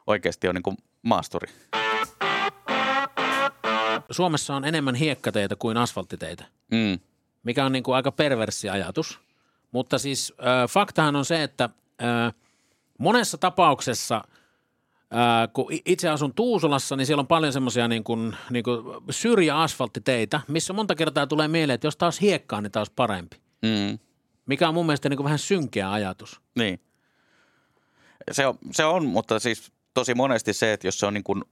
oikeasti 0.06 0.48
on 0.48 0.54
niin 0.54 0.62
kuin 0.62 0.76
maasturi. 1.02 1.52
Suomessa 4.10 4.56
on 4.56 4.64
enemmän 4.64 4.94
hiekkateitä 4.94 5.56
kuin 5.56 5.76
asfalttiteitä, 5.76 6.44
mm. 6.70 6.98
mikä 7.42 7.64
on 7.64 7.72
niin 7.72 7.82
kuin 7.82 7.94
aika 7.94 8.12
perverssi 8.12 8.68
ajatus. 8.68 9.20
Mutta 9.72 9.98
siis 9.98 10.32
äh, 10.40 10.68
faktahan 10.70 11.16
on 11.16 11.24
se, 11.24 11.42
että 11.42 11.70
äh, 12.02 12.34
monessa 12.98 13.38
tapauksessa– 13.38 14.24
Ää, 15.10 15.48
kun 15.48 15.66
itse 15.84 16.08
asun 16.08 16.34
Tuusulassa, 16.34 16.96
niin 16.96 17.06
siellä 17.06 17.20
on 17.20 17.26
paljon 17.26 17.52
semmoisia 17.52 17.88
niin 17.88 18.04
kuin, 18.04 18.36
niin 18.50 18.64
kuin 18.64 18.84
syrjäasfalttiteitä, 19.10 20.40
missä 20.48 20.72
monta 20.72 20.94
kertaa 20.94 21.26
tulee 21.26 21.48
mieleen, 21.48 21.74
että 21.74 21.86
jos 21.86 21.96
taas 21.96 22.20
hiekkaa, 22.20 22.60
niin 22.60 22.72
taas 22.72 22.90
parempi. 22.90 23.36
Mm. 23.62 23.98
Mikä 24.46 24.68
on 24.68 24.74
mun 24.74 24.86
mielestä 24.86 25.08
niin 25.08 25.16
kuin 25.16 25.24
vähän 25.24 25.38
synkeä 25.38 25.92
ajatus. 25.92 26.40
Niin. 26.58 26.80
Se 28.32 28.46
on, 28.46 28.58
se 28.70 28.84
on, 28.84 29.06
mutta 29.06 29.38
siis 29.38 29.72
tosi 29.94 30.14
monesti 30.14 30.52
se, 30.52 30.72
että 30.72 30.86
jos 30.86 30.98
se 30.98 31.06
on 31.06 31.14
niin 31.14 31.24
kuin 31.24 31.44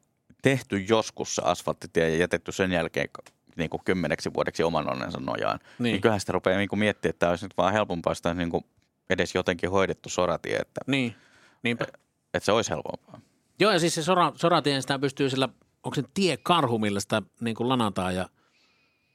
tehty 0.42 0.78
joskus 0.78 1.34
se 1.34 1.42
asfalttitie 1.44 2.10
ja 2.10 2.16
jätetty 2.16 2.52
sen 2.52 2.72
jälkeen 2.72 3.08
niin 3.56 3.70
kuin 3.70 3.80
kymmeneksi 3.84 4.34
vuodeksi 4.34 4.62
oman 4.62 4.90
onnensa 4.90 5.20
nojaan, 5.20 5.58
niin, 5.78 5.92
niin 5.92 6.00
kyllähän 6.00 6.20
sitä 6.20 6.32
rupeaa 6.32 6.58
niin 6.58 6.68
kuin 6.68 6.80
miettimään, 6.80 7.10
että 7.10 7.30
olisi 7.30 7.44
nyt 7.44 7.56
vaan 7.56 7.72
helpompaa 7.72 8.14
sitä 8.14 8.34
niin 8.34 8.50
kuin 8.50 8.64
edes 9.10 9.34
jotenkin 9.34 9.70
hoidettu 9.70 10.08
soratie. 10.08 10.56
Että, 10.56 10.80
niin, 10.86 11.16
niinpä. 11.62 11.86
Että 12.34 12.44
se 12.44 12.52
olisi 12.52 12.70
helpompaa. 12.70 13.05
Joo, 13.58 13.72
ja 13.72 13.78
siis 13.78 13.94
se 13.94 14.02
sora, 14.02 14.32
soratien 14.36 14.82
sitä 14.82 14.98
pystyy 14.98 15.30
sillä, 15.30 15.48
onko 15.82 15.94
se 15.94 16.02
tiekarhu, 16.14 16.78
millä 16.78 17.00
sitä 17.00 17.22
niin 17.40 17.56
kuin 17.56 17.68
lanataan 17.68 18.14
ja, 18.14 18.28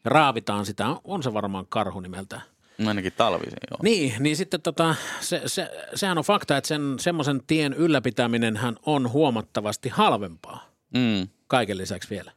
raavitaan 0.06 0.66
sitä. 0.66 0.96
On 1.04 1.24
se 1.24 1.34
varmaan 1.34 1.66
karhu 1.70 2.00
nimeltä. 2.00 2.42
No 2.78 2.88
ainakin 2.88 3.14
talvisin, 3.18 3.58
joo. 3.72 3.80
Niin, 3.84 4.14
niin 4.20 4.38
sitten 4.38 4.62
tota, 4.62 4.96
se, 5.20 5.42
se, 5.46 5.72
sehän 5.96 6.18
on 6.18 6.24
fakta, 6.24 6.58
että 6.58 6.68
sen 6.68 6.96
semmoisen 7.00 7.42
tien 7.48 7.74
ylläpitäminen 7.74 8.60
on 8.86 9.12
huomattavasti 9.12 9.90
halvempaa. 9.90 10.70
Mm. 10.94 11.28
Kaiken 11.48 11.78
lisäksi 11.78 12.10
vielä. 12.10 12.32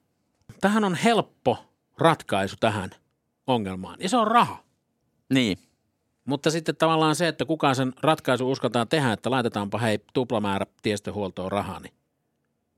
Tähän 0.61 0.85
on 0.85 0.95
helppo 0.95 1.65
ratkaisu 1.99 2.57
tähän 2.61 2.91
ongelmaan, 3.47 3.97
ja 4.01 4.09
se 4.09 4.17
on 4.17 4.27
raha. 4.27 4.65
Niin. 5.31 5.59
Mutta 6.25 6.51
sitten 6.51 6.77
tavallaan 6.77 7.17
se, 7.17 7.29
että 7.29 7.45
kukaan 7.45 7.77
sen 7.77 7.93
ratkaisu 8.03 8.51
uskataan 8.51 8.89
tehdä, 8.89 9.13
että 9.13 9.31
laitetaanpa 9.31 9.79
hei 9.79 9.99
tuplamäärä 10.13 10.67
tiestöhuoltoon 10.83 11.53
rahaa, 11.53 11.81
niin 11.81 11.93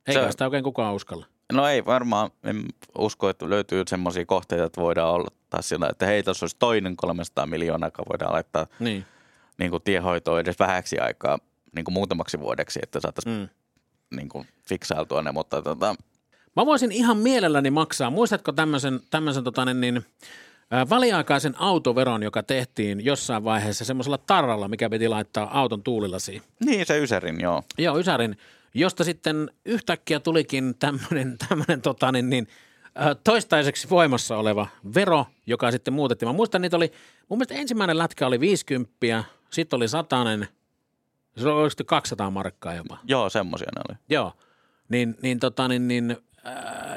eikä 0.07 0.23
se, 0.23 0.31
sitä 0.31 0.45
oikein 0.45 0.65
kukaan 0.65 0.95
uskalla. 0.95 1.27
No 1.53 1.69
ei 1.69 1.85
varmaan, 1.85 2.31
en 2.45 2.65
usko, 2.99 3.29
että 3.29 3.51
löytyy 3.51 3.83
semmoisia 3.87 4.27
kohteita, 4.27 4.65
että 4.65 4.81
voidaan 4.81 5.13
olla 5.13 5.29
taas 5.51 5.69
sillä, 5.69 5.89
että 5.91 6.07
hei, 6.07 6.23
tuossa 6.23 6.45
olisi 6.45 6.57
toinen 6.59 6.97
300 6.97 7.47
miljoonaa, 7.47 7.87
joka 7.87 8.03
voidaan 8.11 8.33
laittaa 8.33 8.67
niin. 8.81 9.05
Niin 9.59 9.71
kuin 9.71 9.83
tiehoitoon 9.83 10.41
edes 10.41 10.59
vähäksi 10.59 10.99
aikaa, 10.99 11.39
niin 11.75 11.85
kuin 11.85 11.93
muutamaksi 11.93 12.41
vuodeksi, 12.41 12.81
että 12.83 13.01
saataisiin 13.01 13.39
mm. 13.39 13.49
niin 14.17 14.29
kuin 14.29 14.47
fiksailtua 14.69 15.23
ne, 15.23 15.33
mutta 15.33 15.63
tota... 15.63 15.95
Mä 16.57 16.67
voisin 16.67 16.93
ihan 16.93 17.17
mielelläni 17.17 17.71
maksaa, 17.71 18.11
muistatko 18.11 18.53
tämmöisen, 18.53 19.01
tämmöisen 19.11 19.45
tota, 19.45 19.65
niin, 19.65 19.81
niin 19.81 20.05
väliaikaisen 20.71 21.61
autoveron, 21.61 22.23
joka 22.23 22.43
tehtiin 22.43 23.05
jossain 23.05 23.45
vaiheessa 23.45 23.85
semmoisella 23.85 24.19
tarralla, 24.19 24.69
mikä 24.69 24.91
piti 24.91 25.09
laittaa 25.09 25.61
auton 25.61 25.83
tuulillasiin. 25.83 26.43
Niin, 26.65 26.87
se 26.87 26.99
Ysärin, 26.99 27.41
joo. 27.41 27.63
Joo, 27.79 27.99
Ysärin, 27.99 28.37
josta 28.75 29.05
sitten 29.05 29.51
yhtäkkiä 29.65 30.21
tulikin 30.21 30.75
tämmöinen, 30.79 31.39
tämmöinen 31.49 31.83
tota, 31.83 32.13
niin, 32.13 32.31
niin, 32.31 32.49
toistaiseksi 33.25 33.91
voimassa 33.91 34.37
oleva 34.37 34.67
vero, 34.95 35.27
joka 35.47 35.71
sitten 35.71 35.95
muutettiin. 35.95 36.29
Mä 36.29 36.33
muistan, 36.33 36.63
niitä 36.63 36.77
oli, 36.77 36.93
mun 37.29 37.39
mielestä 37.39 37.55
ensimmäinen 37.55 37.99
lätkä 37.99 38.27
oli 38.27 38.41
50, 38.41 39.25
sitten 39.51 39.77
oli 39.77 39.89
satanen, 39.89 40.49
se 41.37 41.49
oli 41.49 41.71
200 41.87 42.31
markkaa 42.31 42.75
jopa. 42.75 42.99
Joo, 43.05 43.31
semmoisia 43.31 43.69
ne 43.77 43.83
oli. 43.89 43.99
Joo, 44.09 44.33
niin, 44.89 45.15
niin, 45.23 45.41
tota, 45.41 45.69
niin, 45.69 45.89
niin 45.89 46.17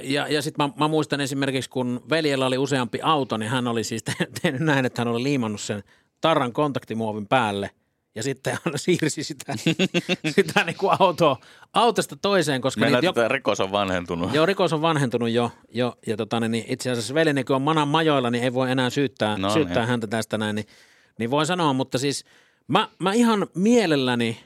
ja, 0.01 0.27
ja 0.27 0.41
sitten 0.41 0.65
mä, 0.67 0.73
mä, 0.77 0.87
muistan 0.87 1.21
esimerkiksi, 1.21 1.69
kun 1.69 2.03
veljellä 2.09 2.45
oli 2.45 2.57
useampi 2.57 2.99
auto, 3.01 3.37
niin 3.37 3.49
hän 3.49 3.67
oli 3.67 3.83
siis 3.83 4.03
tehnyt 4.41 4.61
näin, 4.61 4.85
että 4.85 5.01
hän 5.01 5.07
oli 5.07 5.23
liimannut 5.23 5.61
sen 5.61 5.83
tarran 6.21 6.53
kontaktimuovin 6.53 7.27
päälle 7.27 7.69
ja 8.15 8.23
sitten 8.23 8.57
hän 8.65 8.73
siirsi 8.85 9.23
sitä, 9.23 9.53
sitä 10.35 10.63
niin 10.63 10.77
kuin 10.77 10.91
autoa, 10.99 11.37
autosta 11.73 12.15
toiseen. 12.15 12.61
Koska 12.61 12.81
Meillä 12.81 12.99
jo, 13.03 13.13
rikos 13.27 13.59
on 13.59 13.71
vanhentunut. 13.71 14.33
Joo, 14.33 14.45
rikos 14.45 14.73
on 14.73 14.81
vanhentunut 14.81 15.29
jo. 15.29 15.51
jo 15.69 15.97
ja 16.07 16.17
tota, 16.17 16.39
niin 16.39 16.65
itse 16.67 16.91
asiassa 16.91 17.13
veljeni, 17.13 17.43
kun 17.43 17.55
on 17.55 17.61
manan 17.61 17.87
majoilla, 17.87 18.29
niin 18.29 18.43
ei 18.43 18.53
voi 18.53 18.71
enää 18.71 18.89
syyttää, 18.89 19.37
no, 19.37 19.49
syyttää 19.49 19.83
niin. 19.83 19.89
häntä 19.89 20.07
tästä 20.07 20.37
näin. 20.37 20.55
Niin, 20.55 20.67
niin 21.19 21.31
voi 21.31 21.45
sanoa, 21.45 21.73
mutta 21.73 21.97
siis 21.97 22.25
mä, 22.67 22.89
mä 22.99 23.13
ihan 23.13 23.47
mielelläni 23.55 24.39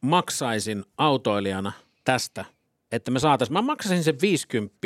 maksaisin 0.00 0.84
autoilijana 0.98 1.72
tästä– 2.04 2.44
että 2.92 3.10
me 3.10 3.18
saataisiin, 3.18 3.52
mä 3.52 3.62
maksasin 3.62 4.04
sen 4.04 4.20
50 4.22 4.76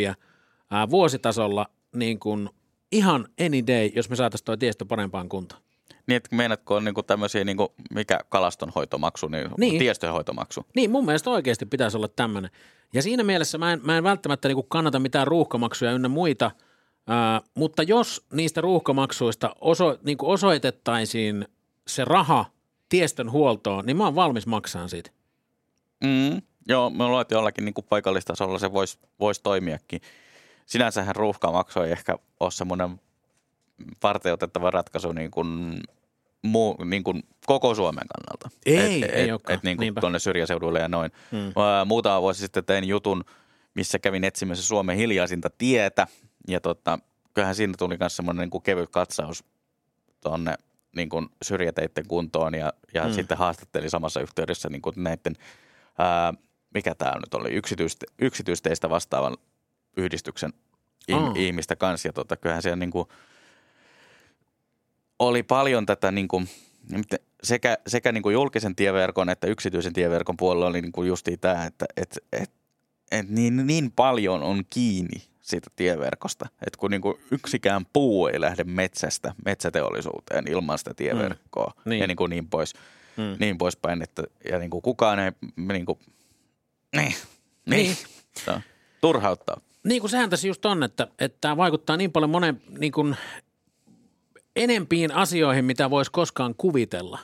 ää, 0.70 0.90
vuositasolla 0.90 1.66
niin 1.94 2.18
kuin 2.18 2.50
ihan 2.92 3.28
any 3.46 3.66
day, 3.66 3.90
jos 3.94 4.10
me 4.10 4.16
saataisiin 4.16 4.44
tuo 4.44 4.56
tiestö 4.56 4.84
parempaan 4.84 5.28
kuntoon. 5.28 5.62
Niin, 6.06 6.16
että 6.16 6.36
meinaatko 6.36 6.74
on 6.74 6.84
niinku 6.84 7.02
tämmöisiä, 7.02 7.44
niinku, 7.44 7.74
mikä 7.94 8.20
kalastonhoitomaksu, 8.28 9.28
niin, 9.28 9.50
niin 9.58 9.78
tiestöhoitomaksu? 9.78 10.66
Niin, 10.76 10.90
mun 10.90 11.04
mielestä 11.04 11.30
oikeasti 11.30 11.66
pitäisi 11.66 11.96
olla 11.96 12.08
tämmöinen. 12.08 12.50
Ja 12.92 13.02
siinä 13.02 13.22
mielessä 13.22 13.58
mä 13.58 13.72
en, 13.72 13.80
mä 13.82 13.98
en 13.98 14.04
välttämättä 14.04 14.48
niinku 14.48 14.62
kannata 14.62 14.98
mitään 14.98 15.26
ruuhkamaksuja 15.26 15.92
ynnä 15.92 16.08
muita, 16.08 16.50
ää, 17.06 17.40
mutta 17.54 17.82
jos 17.82 18.26
niistä 18.32 18.60
ruuhkamaksuista 18.60 19.56
oso, 19.60 19.98
niinku 20.02 20.30
osoitettaisiin 20.30 21.48
se 21.86 22.04
raha 22.04 22.44
tiestön 22.88 23.30
huoltoon, 23.30 23.86
niin 23.86 23.96
mä 23.96 24.04
oon 24.04 24.14
valmis 24.14 24.46
maksamaan 24.46 24.88
siitä. 24.88 25.10
Mm. 26.04 26.42
Joo, 26.68 26.90
me 26.90 27.04
luulen, 27.06 27.22
että 27.22 27.34
jollakin 27.34 27.64
niin 27.64 27.74
paikallistasolla 27.88 28.58
se 28.58 28.72
voisi 28.72 28.98
vois 29.20 29.40
toimiakin. 29.40 30.00
Sinänsähän 30.66 31.16
ruuhkamaksu 31.16 31.80
ei 31.80 31.92
ehkä 31.92 32.18
ole 32.40 32.50
semmoinen 32.50 33.00
varteutettava 34.02 34.70
ratkaisu 34.70 35.12
niin 35.12 35.30
kuin, 35.30 35.80
muu, 36.42 36.76
niin 36.84 37.04
kuin 37.04 37.22
koko 37.46 37.74
Suomen 37.74 38.04
kannalta. 38.08 38.58
Ei, 38.66 39.02
et, 39.02 39.10
ei 39.10 39.28
et, 39.28 39.40
et, 39.48 39.62
niin 39.62 39.76
kuin 39.76 39.94
tuonne 40.00 40.18
syrjäseuduille 40.18 40.80
ja 40.80 40.88
noin. 40.88 41.12
Hmm. 41.30 41.52
Muutama 41.86 42.22
vuosi 42.22 42.40
sitten 42.40 42.64
tein 42.64 42.84
jutun, 42.84 43.24
missä 43.74 43.98
kävin 43.98 44.24
etsimässä 44.24 44.64
Suomen 44.64 44.96
hiljaisinta 44.96 45.50
tietä. 45.58 46.06
Ja 46.48 46.60
tota, 46.60 46.98
kyllähän 47.34 47.54
siinä 47.54 47.74
tuli 47.78 47.96
myös 48.00 48.16
semmoinen 48.16 48.40
niin 48.40 48.50
kuin 48.50 48.62
kevyt 48.62 48.90
katsaus 48.90 49.44
tuonne 50.20 50.54
niin 50.96 51.08
kuin 51.08 51.28
syrjäteiden 51.42 52.06
kuntoon 52.08 52.54
ja, 52.54 52.72
ja 52.94 53.04
hmm. 53.04 53.12
sitten 53.12 53.38
haastattelin 53.38 53.90
samassa 53.90 54.20
yhteydessä 54.20 54.68
niin 54.68 54.82
kuin 54.82 54.94
näiden 54.96 55.36
ää, 55.98 56.34
mikä 56.74 56.94
tämä 56.94 57.18
nyt 57.18 57.34
oli, 57.34 57.50
yksityiste, 57.50 58.06
yksityisteistä 58.18 58.90
vastaavan 58.90 59.36
yhdistyksen 59.96 60.52
oh. 61.12 61.32
ihmistä 61.36 61.76
kanssa. 61.76 62.08
Ja 62.08 62.12
tota, 62.12 62.36
kyllähän 62.36 62.62
siellä 62.62 62.76
niin 62.76 62.90
kuin, 62.90 63.08
oli 65.18 65.42
paljon 65.42 65.86
tätä 65.86 66.10
niin 66.10 66.28
kuin, 66.28 66.48
sekä, 67.42 67.78
sekä 67.86 68.12
niin 68.12 68.22
kuin 68.22 68.32
julkisen 68.32 68.76
tieverkon 68.76 69.28
että 69.28 69.46
yksityisen 69.46 69.92
tieverkon 69.92 70.36
puolella 70.36 70.66
oli 70.66 70.82
niin 70.82 70.92
kuin 70.92 71.08
justiin 71.08 71.40
tämä, 71.40 71.64
että 71.64 71.86
et, 71.96 72.18
et, 72.32 72.50
et 73.10 73.28
niin, 73.28 73.66
niin 73.66 73.92
paljon 73.96 74.42
on 74.42 74.62
kiinni 74.70 75.22
siitä 75.40 75.70
tieverkosta, 75.76 76.46
että 76.66 76.78
kun 76.78 76.90
niin 76.90 77.00
kuin 77.00 77.18
yksikään 77.30 77.86
puu 77.92 78.26
ei 78.26 78.40
lähde 78.40 78.64
metsästä 78.64 79.34
metsäteollisuuteen 79.44 80.48
ilman 80.48 80.78
sitä 80.78 80.94
tieverkkoa 80.94 81.72
mm. 81.76 81.90
niin. 81.90 82.00
ja 82.00 82.06
niin, 82.06 82.16
kuin 82.16 82.30
niin, 82.30 82.48
pois, 82.48 82.74
mm. 83.16 83.36
niin 83.38 83.58
poispäin, 83.58 84.02
että 84.02 84.22
ja 84.50 84.58
niin 84.58 84.70
kuin 84.70 84.82
kukaan 84.82 85.18
ei 85.18 85.32
niin 85.56 85.86
kuin, 85.86 85.98
niin, 86.96 87.14
niin. 87.66 87.96
niin. 88.46 88.62
turhauttaa. 89.00 89.60
Niin 89.84 90.00
kuin 90.00 90.10
sehän 90.10 90.30
tässä 90.30 90.46
just 90.46 90.64
on, 90.64 90.82
että, 90.82 91.08
että 91.18 91.38
tämä 91.40 91.56
vaikuttaa 91.56 91.96
niin 91.96 92.12
paljon 92.12 92.30
monen 92.30 92.62
niin 92.78 92.92
kuin 92.92 93.16
enempiin 94.56 95.12
asioihin, 95.12 95.64
mitä 95.64 95.90
voisi 95.90 96.10
koskaan 96.10 96.54
kuvitella. 96.54 97.18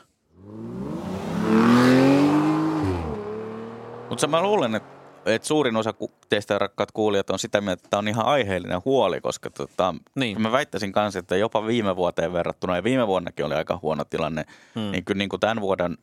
Mutta 4.09 4.27
mä 4.27 4.43
luulen, 4.43 4.75
että 4.75 4.99
että 5.27 5.49
suurin 5.49 5.77
osa 5.77 5.95
teistä 6.29 6.59
rakkaat 6.59 6.93
kuulijat 6.93 7.31
on 7.31 7.39
sitä 7.39 7.61
mieltä, 7.61 7.81
että 7.81 7.91
tämä 7.91 7.99
on 7.99 8.09
ihan 8.09 8.27
aiheellinen 8.27 8.83
huoli, 8.85 9.21
koska 9.21 9.51
tota, 9.51 9.95
niin. 10.15 10.43
mä 10.43 10.53
väittäisin 10.53 10.93
kanssa, 10.93 11.19
että 11.19 11.37
jopa 11.37 11.67
viime 11.67 11.97
vuoteen 11.97 12.33
verrattuna, 12.33 12.77
ja 12.77 12.85
viime 12.85 13.07
vuonnakin 13.07 13.45
oli 13.47 13.55
aika 13.55 13.79
huono 13.83 14.05
tilanne, 14.05 14.45
hmm. 14.75 14.91
niin 14.91 15.05
kyllä 15.05 15.19
niin 15.19 15.29
kuin 15.29 15.41
tämän 15.41 15.61
vuoden 15.61 15.99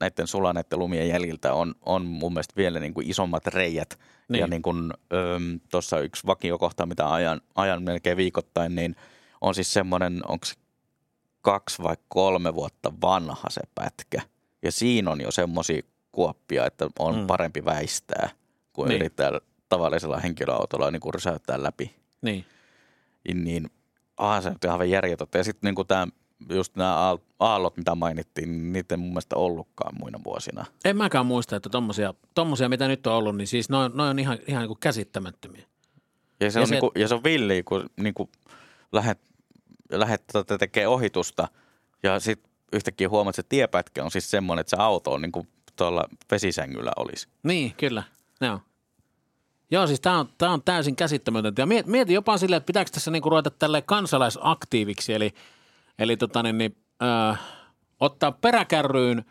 näiden 0.00 0.26
sulaneiden 0.26 0.78
lumien 0.78 1.08
jäljiltä 1.08 1.52
on, 1.52 1.74
on 1.86 2.04
mun 2.04 2.32
mielestä 2.32 2.54
vielä 2.56 2.80
niin 2.80 2.94
kuin 2.94 3.10
isommat 3.10 3.46
reijät. 3.46 3.98
Niin. 4.28 4.40
Ja 4.40 4.46
niin 4.46 4.62
kuin 4.62 4.92
tuossa 5.70 6.00
yksi 6.00 6.26
vakiokohta, 6.26 6.86
mitä 6.86 7.12
ajan, 7.12 7.40
ajan 7.54 7.82
melkein 7.82 8.16
viikoittain, 8.16 8.74
niin 8.74 8.96
on 9.40 9.54
siis 9.54 9.72
semmoinen, 9.72 10.20
onko 10.28 10.46
se 10.46 10.54
kaksi 11.42 11.82
vai 11.82 11.96
kolme 12.08 12.54
vuotta 12.54 12.92
vanha 13.02 13.50
se 13.50 13.60
pätkä. 13.74 14.22
Ja 14.62 14.72
siinä 14.72 15.10
on 15.10 15.20
jo 15.20 15.30
semmoisia 15.30 15.82
kuoppia, 16.12 16.66
että 16.66 16.88
on 16.98 17.16
mm. 17.16 17.26
parempi 17.26 17.64
väistää 17.64 18.28
kuin 18.72 18.88
niin. 18.88 18.96
yrittää 18.96 19.32
tavallisella 19.68 20.18
henkilöautolla 20.18 20.90
niin 20.90 21.00
kuin 21.00 21.14
rysäyttää 21.14 21.62
läpi. 21.62 21.96
Niin. 22.22 22.44
Niin, 23.34 23.70
aha, 24.16 24.40
se 24.40 24.48
on 24.48 24.56
ihan 24.64 24.90
järjetöntä. 24.90 25.38
Ja 25.38 25.44
sitten 25.44 25.74
niin 25.74 25.86
tämä 25.86 26.06
just 26.50 26.76
nämä 26.76 27.16
aallot, 27.38 27.76
mitä 27.76 27.94
mainittiin, 27.94 28.50
niin 28.50 28.72
niitä 28.72 28.94
ei 28.94 28.96
mun 28.96 29.08
mielestä 29.08 29.36
ollutkaan 29.36 29.98
muina 29.98 30.20
vuosina. 30.24 30.64
En 30.84 30.96
mäkään 30.96 31.26
muista, 31.26 31.56
että 31.56 31.68
tommosia, 31.68 32.14
tommosia 32.34 32.68
mitä 32.68 32.88
nyt 32.88 33.06
on 33.06 33.14
ollut, 33.14 33.36
niin 33.36 33.46
siis 33.46 33.68
noin 33.68 33.92
noi 33.94 34.08
on 34.08 34.18
ihan, 34.18 34.38
ihan 34.46 34.60
niin 34.62 34.68
kuin 34.68 34.80
käsittämättömiä. 34.80 35.66
Ja 36.40 36.50
se, 36.50 36.58
ja 36.58 36.62
on, 36.62 36.68
se, 36.68 36.74
niin 36.74 36.80
kuin, 36.80 36.90
ja 36.96 37.08
se 37.08 37.14
on 37.14 37.24
villi, 37.24 37.62
kun 37.62 37.90
niin 38.00 38.14
kuin 38.14 38.30
lähet, 38.92 39.18
lähet 39.90 40.24
tota 40.32 40.58
tekee 40.58 40.88
ohitusta 40.88 41.48
ja 42.02 42.20
sitten 42.20 42.50
yhtäkkiä 42.72 43.08
huomaat, 43.08 43.38
että 43.38 43.42
se 43.42 43.48
tiepätkä 43.48 44.04
on 44.04 44.10
siis 44.10 44.30
semmoinen, 44.30 44.60
että 44.60 44.70
se 44.70 44.82
auto 44.82 45.12
on 45.12 45.22
niin 45.22 45.32
kuin 45.32 45.48
tuolla 45.76 46.04
vesisängyllä 46.30 46.92
olisi. 46.96 47.28
Niin, 47.42 47.74
kyllä. 47.76 48.02
Joo. 48.40 48.60
Joo, 49.70 49.86
siis 49.86 50.00
tämä 50.00 50.18
on, 50.18 50.28
tää 50.38 50.50
on 50.50 50.62
täysin 50.62 50.96
käsittämätöntä. 50.96 51.62
Ja 51.62 51.66
mietin 51.86 52.14
jopa 52.14 52.38
silleen, 52.38 52.56
että 52.56 52.66
pitääkö 52.66 52.90
tässä 52.90 53.10
niinku 53.10 53.30
ruveta 53.30 53.50
tälle 53.50 53.82
kansalaisaktiiviksi, 53.82 55.12
eli, 55.12 55.34
eli 55.98 56.16
tota 56.16 56.42
niin, 56.42 56.58
niin, 56.58 56.76
äh, 57.02 57.40
ottaa 58.00 58.32
peräkärryyn 58.32 59.24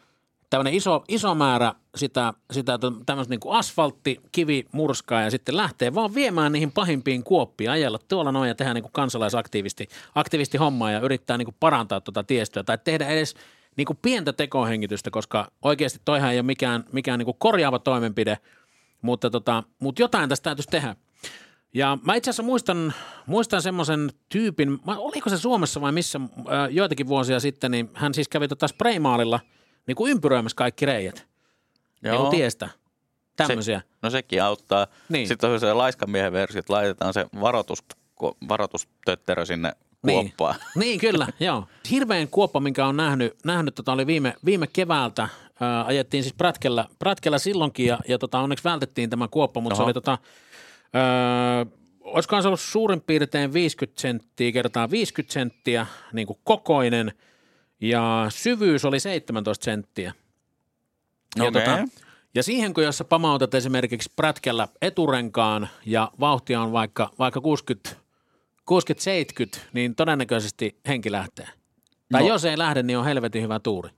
tämmöinen 0.50 0.74
iso, 0.74 1.04
iso 1.08 1.36
määrä 1.36 1.74
sitä, 1.96 2.34
sitä 2.52 2.80
tämmöistä 3.06 3.34
niin 3.34 3.54
asfaltti, 3.54 4.22
kivi, 4.32 4.66
murskaa 4.72 5.22
ja 5.22 5.32
sitten 5.32 5.58
lähtee 5.58 5.94
vaan 5.94 6.16
viemään 6.16 6.52
niihin 6.52 6.72
pahimpiin 6.72 7.24
kuoppiin, 7.24 7.72
ajella 7.72 8.00
tuolla 8.08 8.32
noin 8.32 8.48
ja 8.48 8.56
tehdä 8.56 8.74
niin 8.74 8.84
kuin 8.84 8.92
kansalaisaktivisti 8.92 9.88
aktivisti 10.16 10.58
hommaa 10.58 10.92
ja 10.92 11.00
yrittää 11.00 11.38
niin 11.38 11.56
parantaa 11.60 12.02
tuota 12.02 12.24
tiestöä 12.24 12.64
tai 12.64 12.78
tehdä 12.84 13.08
edes– 13.08 13.36
niin 13.78 13.88
pientä 14.02 14.34
tekohengitystä, 14.34 15.12
koska 15.12 15.52
oikeasti 15.62 16.00
toihan 16.06 16.32
ei 16.32 16.38
ole 16.38 16.46
mikään, 16.46 16.84
mikään 16.92 17.20
niin 17.20 17.36
korjaava 17.38 17.80
toimenpide, 17.80 18.38
mutta, 19.02 19.30
tota, 19.30 19.64
mutta 19.80 20.02
jotain 20.02 20.30
tästä 20.30 20.44
täytyisi 20.44 20.70
tehdä. 20.70 20.96
Ja 21.74 21.98
mä 22.06 22.16
itse 22.16 22.30
asiassa 22.30 22.44
muistan, 22.44 22.94
muistan 23.26 23.62
semmoisen 23.62 24.12
tyypin, 24.30 24.80
oliko 24.88 25.30
se 25.30 25.38
Suomessa 25.38 25.82
vai 25.82 25.92
missä 25.92 26.20
joitakin 26.70 27.08
vuosia 27.08 27.40
sitten, 27.40 27.72
niin 27.72 27.90
hän 27.94 28.14
siis 28.14 28.28
kävi 28.28 28.48
tota 28.48 28.68
spraymaalilla 28.68 29.40
niin 29.88 29.96
kuin 29.96 30.12
ympyröimässä 30.12 30.56
kaikki 30.56 30.86
reijät. 30.86 31.28
Joo. 32.04 32.12
Niin 32.12 32.22
kuin 32.22 32.32
tiestä. 32.32 32.70
Tämmöisiä. 33.36 33.80
Se, 33.80 33.86
no 34.02 34.10
sekin 34.10 34.44
auttaa. 34.44 34.88
Niin. 35.10 35.28
Sitten 35.28 35.50
on 35.50 35.60
se 35.60 35.74
laiskanmiehen 35.74 36.34
versio, 36.34 36.60
että 36.60 36.74
laitetaan 36.74 37.14
se 37.14 37.26
varoitus, 37.42 37.84
varoitustötterö 38.50 39.46
sinne 39.46 39.72
kuoppaa. 40.02 40.52
Niin, 40.54 40.62
niin 40.82 41.00
kyllä, 41.00 41.28
joo. 41.40 41.64
Hirveän 41.92 42.28
kuoppa, 42.28 42.60
minkä 42.60 42.88
on 42.88 42.98
nähnyt, 42.98 43.36
nähnyt 43.46 43.76
tota 43.76 43.92
oli 43.92 44.08
viime, 44.08 44.34
viime 44.46 44.68
keväältä. 44.68 45.30
Ää, 45.60 45.86
ajettiin 45.86 46.24
siis 46.24 46.34
Prätkellä, 46.34 46.86
Prätkellä 47.00 47.38
silloinkin 47.38 47.86
ja, 47.86 48.00
ja 48.08 48.18
tota, 48.18 48.40
onneksi 48.40 48.64
vältettiin 48.64 49.10
tämä 49.10 49.28
kuoppa, 49.28 49.62
mutta 49.62 49.76
Oho. 49.76 49.84
se 49.84 49.86
oli 49.86 49.94
tota, 49.94 50.18
ää, 50.94 51.66
olisikohan 52.02 52.44
se 52.44 52.48
ollut 52.48 52.60
suurin 52.60 53.02
piirtein 53.02 53.54
50 53.54 54.02
senttiä 54.02 54.52
kertaa 54.52 54.92
50 54.92 55.34
senttiä, 55.34 55.86
niin 56.14 56.28
kuin 56.28 56.40
kokoinen, 56.44 57.14
ja 57.82 58.26
syvyys 58.30 58.86
oli 58.86 59.00
17 59.00 59.66
senttiä. 59.66 60.14
Ja, 61.36 61.44
okay. 61.44 61.62
tota, 61.62 61.88
ja 62.36 62.44
siihen, 62.44 62.74
kun 62.74 62.84
jos 62.84 62.98
sä 62.98 63.04
pamautat 63.04 63.54
esimerkiksi 63.54 64.12
prätkällä 64.16 64.68
eturenkaan 64.82 65.70
ja 65.86 66.12
vauhtia 66.20 66.62
on 66.62 66.72
vaikka, 66.72 67.10
vaikka 67.20 67.42
60 67.42 68.08
60-70, 68.72 69.60
niin 69.74 69.96
todennäköisesti 69.96 70.80
henki 70.88 71.12
lähtee. 71.12 71.48
Tai 72.12 72.22
no. 72.22 72.28
jos 72.28 72.46
ei 72.46 72.58
lähde, 72.58 72.84
niin 72.84 72.98
on 72.98 73.06
helvetin 73.06 73.44
hyvä 73.44 73.60
tuuri. 73.60 73.90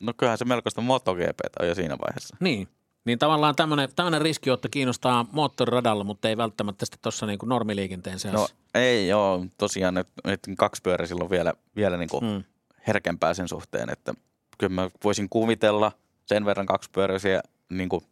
No 0.00 0.12
kyllähän 0.16 0.38
se 0.38 0.44
melkoista 0.44 0.80
MotoGP 0.80 1.38
on 1.60 1.68
jo 1.68 1.74
siinä 1.74 1.98
vaiheessa. 1.98 2.36
Niin, 2.40 2.68
niin 3.04 3.18
tavallaan 3.18 3.54
tämmöinen, 3.56 4.22
riskiotto 4.22 4.68
kiinnostaa 4.70 5.26
moottoriradalla, 5.32 6.04
mutta 6.04 6.28
ei 6.28 6.36
välttämättä 6.36 6.86
sitten 6.86 7.02
tuossa 7.02 7.26
niin 7.26 7.38
normiliikenteen 7.44 8.18
seassa. 8.18 8.38
No 8.38 8.48
ei 8.74 9.08
joo, 9.08 9.46
tosiaan 9.58 9.94
nyt, 9.94 10.08
nyt 10.24 10.40
kaksipyöräisillä 10.58 11.24
on 11.24 11.30
vielä, 11.30 11.52
vielä 11.76 11.96
niin 11.96 12.08
kuin 12.08 12.24
hmm. 12.24 12.44
herkempää 12.86 13.34
sen 13.34 13.48
suhteen, 13.48 13.90
että 13.90 14.14
kyllä 14.58 14.74
mä 14.74 14.90
voisin 15.04 15.28
kuvitella 15.28 15.92
sen 16.26 16.44
verran 16.44 16.66
kaksipyöräisiä 16.66 17.42
niin 17.70 17.88
kuin 17.88 18.04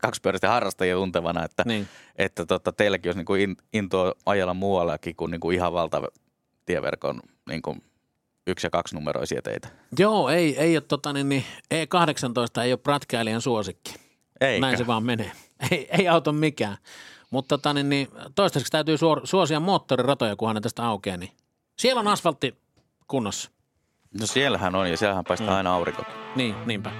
kaksipyöräisten 0.00 0.50
harrastajia 0.50 0.96
tuntevana, 0.96 1.44
että, 1.44 1.62
niin. 1.66 1.88
että 2.16 2.46
tota, 2.46 2.72
teilläkin 2.72 3.08
olisi 3.08 3.18
niin 3.18 3.26
kuin 3.26 3.56
intoa 3.72 4.12
ajella 4.26 4.54
muuallakin 4.54 5.16
kuin, 5.16 5.30
niin 5.30 5.40
kuin 5.40 5.56
ihan 5.56 5.72
valtava 5.72 6.08
tieverkon 6.66 7.20
niin 7.48 7.62
kuin 7.62 7.82
yksi- 8.46 8.66
ja 8.66 8.70
kaksi 8.70 8.94
numeroisia 8.94 9.42
teitä. 9.42 9.68
Joo, 9.98 10.28
ei, 10.28 10.58
ei 10.58 10.76
ole 10.76 10.84
tota, 10.88 11.12
niin, 11.12 11.28
niin, 11.28 11.44
E18 11.74 12.62
ei 12.62 12.72
ole 12.72 12.80
prätkäilijän 12.82 13.40
suosikki. 13.40 14.05
Eikä. 14.40 14.66
Näin 14.66 14.78
se 14.78 14.86
vaan 14.86 15.02
menee. 15.02 15.32
Ei, 15.70 15.88
ei 15.98 16.08
auto 16.08 16.32
mikään. 16.32 16.76
Mutta 17.30 17.58
tota, 17.58 17.74
niin, 17.74 17.88
niin, 17.88 18.08
toistaiseksi 18.34 18.72
täytyy 18.72 18.96
suosia 19.24 19.60
moottoriratoja, 19.60 20.36
kunhan 20.36 20.54
ne 20.54 20.60
tästä 20.60 20.86
aukeaa. 20.86 21.16
Niin 21.16 21.32
siellä 21.78 22.00
on 22.00 22.08
asfaltti 22.08 22.54
kunnossa. 23.08 23.50
No 24.20 24.26
siellähän 24.26 24.74
on 24.74 24.90
ja 24.90 24.96
siellähän 24.96 25.24
paistaa 25.24 25.50
mm. 25.50 25.56
aina 25.56 25.74
aurinko. 25.74 26.02
Niin, 26.36 26.54
niinpä. 26.66 26.92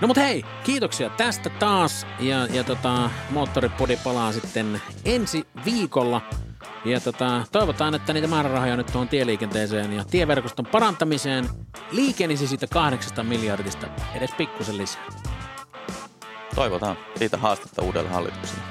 No 0.00 0.06
mut 0.06 0.16
hei, 0.16 0.44
kiitoksia 0.64 1.10
tästä 1.10 1.50
taas 1.50 2.06
ja, 2.20 2.46
ja 2.46 2.64
tota, 2.64 3.10
Moottoripodi 3.30 3.96
palaa 4.04 4.32
sitten 4.32 4.82
ensi 5.04 5.46
viikolla. 5.64 6.20
Ja 6.84 7.00
tota, 7.00 7.44
toivotaan, 7.52 7.94
että 7.94 8.12
niitä 8.12 8.28
määrärahoja 8.28 8.76
nyt 8.76 8.86
tuohon 8.86 9.08
tieliikenteeseen 9.08 9.92
ja 9.92 10.04
tieverkoston 10.04 10.66
parantamiseen 10.66 11.48
liikenisi 11.90 12.46
siitä 12.46 12.66
kahdeksasta 12.66 13.22
miljardista 13.22 13.86
edes 14.14 14.30
pikkusen 14.36 14.78
lisää. 14.78 15.02
Toivotaan 16.54 16.96
siitä 17.16 17.36
haastetta 17.36 17.82
uudelle 17.82 18.10
hallitukselle. 18.10 18.62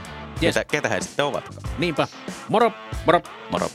Yes. 0.44 0.56
Ketä, 0.56 0.66
ketä 0.66 0.90
he 0.90 1.02
sitten 1.02 1.26
ovatkaan. 1.26 1.62
Niinpä. 1.78 2.08
Moro, 2.50 2.72
moro. 3.06 3.22
Moro. 3.52 3.70